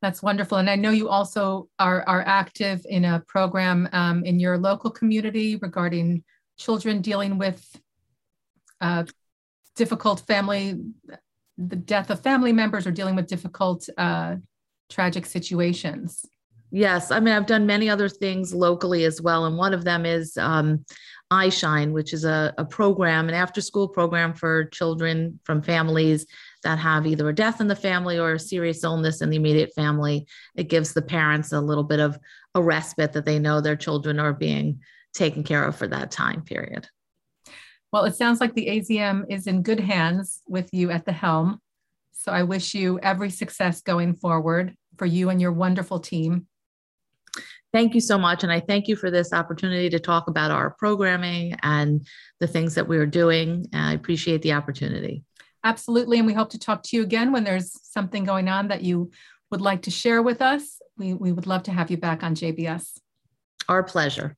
That's 0.00 0.22
wonderful. 0.22 0.58
And 0.58 0.70
I 0.70 0.76
know 0.82 0.90
you 0.90 1.08
also 1.08 1.68
are, 1.78 2.02
are 2.12 2.24
active 2.26 2.78
in 2.96 3.04
a 3.04 3.22
program 3.34 3.78
um, 3.92 4.24
in 4.24 4.40
your 4.40 4.56
local 4.58 4.90
community 4.90 5.56
regarding 5.56 6.24
children 6.64 7.02
dealing 7.02 7.38
with 7.38 7.60
uh, 8.80 9.04
difficult 9.76 10.20
family, 10.26 10.80
the 11.58 11.76
death 11.76 12.08
of 12.10 12.20
family 12.20 12.52
members 12.52 12.86
or 12.86 12.90
dealing 12.90 13.16
with 13.16 13.26
difficult, 13.26 13.88
uh, 13.98 14.36
tragic 14.88 15.24
situations. 15.24 16.26
Yes, 16.74 17.10
I 17.10 17.20
mean 17.20 17.34
I've 17.34 17.46
done 17.46 17.66
many 17.66 17.90
other 17.90 18.08
things 18.08 18.54
locally 18.54 19.04
as 19.04 19.20
well, 19.20 19.44
and 19.44 19.58
one 19.58 19.74
of 19.74 19.84
them 19.84 20.06
is 20.06 20.38
um, 20.38 20.86
iShine, 21.30 21.92
which 21.92 22.14
is 22.14 22.24
a, 22.24 22.54
a 22.56 22.64
program, 22.64 23.28
an 23.28 23.34
after-school 23.34 23.88
program 23.88 24.32
for 24.32 24.64
children 24.64 25.38
from 25.44 25.60
families 25.60 26.26
that 26.62 26.78
have 26.78 27.06
either 27.06 27.28
a 27.28 27.34
death 27.34 27.60
in 27.60 27.68
the 27.68 27.76
family 27.76 28.18
or 28.18 28.32
a 28.32 28.38
serious 28.38 28.82
illness 28.84 29.20
in 29.20 29.28
the 29.28 29.36
immediate 29.36 29.74
family. 29.74 30.26
It 30.56 30.68
gives 30.68 30.94
the 30.94 31.02
parents 31.02 31.52
a 31.52 31.60
little 31.60 31.84
bit 31.84 32.00
of 32.00 32.18
a 32.54 32.62
respite 32.62 33.12
that 33.12 33.26
they 33.26 33.38
know 33.38 33.60
their 33.60 33.76
children 33.76 34.18
are 34.18 34.32
being 34.32 34.80
taken 35.12 35.44
care 35.44 35.64
of 35.64 35.76
for 35.76 35.86
that 35.88 36.10
time 36.10 36.40
period. 36.40 36.88
Well, 37.92 38.04
it 38.04 38.16
sounds 38.16 38.40
like 38.40 38.54
the 38.54 38.68
AZM 38.68 39.26
is 39.28 39.46
in 39.46 39.62
good 39.62 39.80
hands 39.80 40.40
with 40.48 40.70
you 40.72 40.90
at 40.90 41.04
the 41.04 41.12
helm. 41.12 41.60
So 42.12 42.32
I 42.32 42.44
wish 42.44 42.72
you 42.72 42.98
every 43.00 43.28
success 43.28 43.82
going 43.82 44.14
forward 44.14 44.74
for 44.96 45.04
you 45.04 45.28
and 45.28 45.38
your 45.38 45.52
wonderful 45.52 46.00
team 46.00 46.46
thank 47.72 47.94
you 47.94 48.00
so 48.00 48.18
much. 48.18 48.42
And 48.42 48.52
I 48.52 48.60
thank 48.60 48.88
you 48.88 48.96
for 48.96 49.10
this 49.10 49.32
opportunity 49.32 49.88
to 49.90 49.98
talk 49.98 50.28
about 50.28 50.50
our 50.50 50.70
programming 50.70 51.56
and 51.62 52.06
the 52.40 52.46
things 52.46 52.74
that 52.74 52.88
we're 52.88 53.06
doing. 53.06 53.66
I 53.72 53.94
appreciate 53.94 54.42
the 54.42 54.52
opportunity. 54.52 55.24
Absolutely. 55.64 56.18
And 56.18 56.26
we 56.26 56.32
hope 56.32 56.50
to 56.50 56.58
talk 56.58 56.82
to 56.84 56.96
you 56.96 57.02
again 57.02 57.32
when 57.32 57.44
there's 57.44 57.78
something 57.84 58.24
going 58.24 58.48
on 58.48 58.68
that 58.68 58.82
you 58.82 59.10
would 59.50 59.60
like 59.60 59.82
to 59.82 59.90
share 59.90 60.22
with 60.22 60.42
us. 60.42 60.80
We, 60.96 61.14
we 61.14 61.32
would 61.32 61.46
love 61.46 61.62
to 61.64 61.72
have 61.72 61.90
you 61.90 61.96
back 61.96 62.22
on 62.22 62.34
JBS. 62.34 62.98
Our 63.68 63.82
pleasure. 63.82 64.36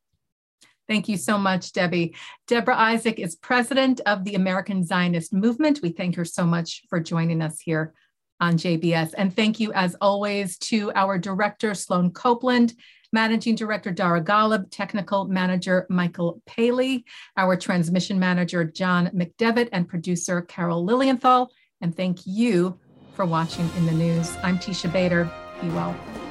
Thank 0.86 1.08
you 1.08 1.16
so 1.16 1.38
much, 1.38 1.72
Debbie. 1.72 2.14
Deborah 2.46 2.76
Isaac 2.76 3.18
is 3.18 3.36
president 3.36 4.02
of 4.04 4.24
the 4.24 4.34
American 4.34 4.84
Zionist 4.84 5.32
Movement. 5.32 5.80
We 5.82 5.90
thank 5.90 6.16
her 6.16 6.26
so 6.26 6.44
much 6.44 6.82
for 6.90 7.00
joining 7.00 7.40
us 7.40 7.58
here 7.58 7.94
on 8.38 8.58
JBS. 8.58 9.14
And 9.16 9.34
thank 9.34 9.60
you, 9.60 9.72
as 9.72 9.96
always, 10.00 10.58
to 10.58 10.92
our 10.94 11.16
director, 11.16 11.74
Sloan 11.74 12.10
Copeland, 12.10 12.74
Managing 13.14 13.54
Director 13.54 13.92
Dara 13.92 14.20
Golub, 14.20 14.66
Technical 14.72 15.26
Manager 15.26 15.86
Michael 15.88 16.42
Paley, 16.46 17.04
our 17.36 17.56
Transmission 17.56 18.18
Manager 18.18 18.64
John 18.64 19.06
McDevitt, 19.14 19.68
and 19.70 19.88
producer 19.88 20.42
Carol 20.42 20.84
Lilienthal. 20.84 21.48
And 21.80 21.96
thank 21.96 22.26
you 22.26 22.76
for 23.14 23.24
watching 23.24 23.70
in 23.76 23.86
the 23.86 23.92
news. 23.92 24.36
I'm 24.42 24.58
Tisha 24.58 24.92
Bader. 24.92 25.30
Be 25.62 25.68
well. 25.68 26.23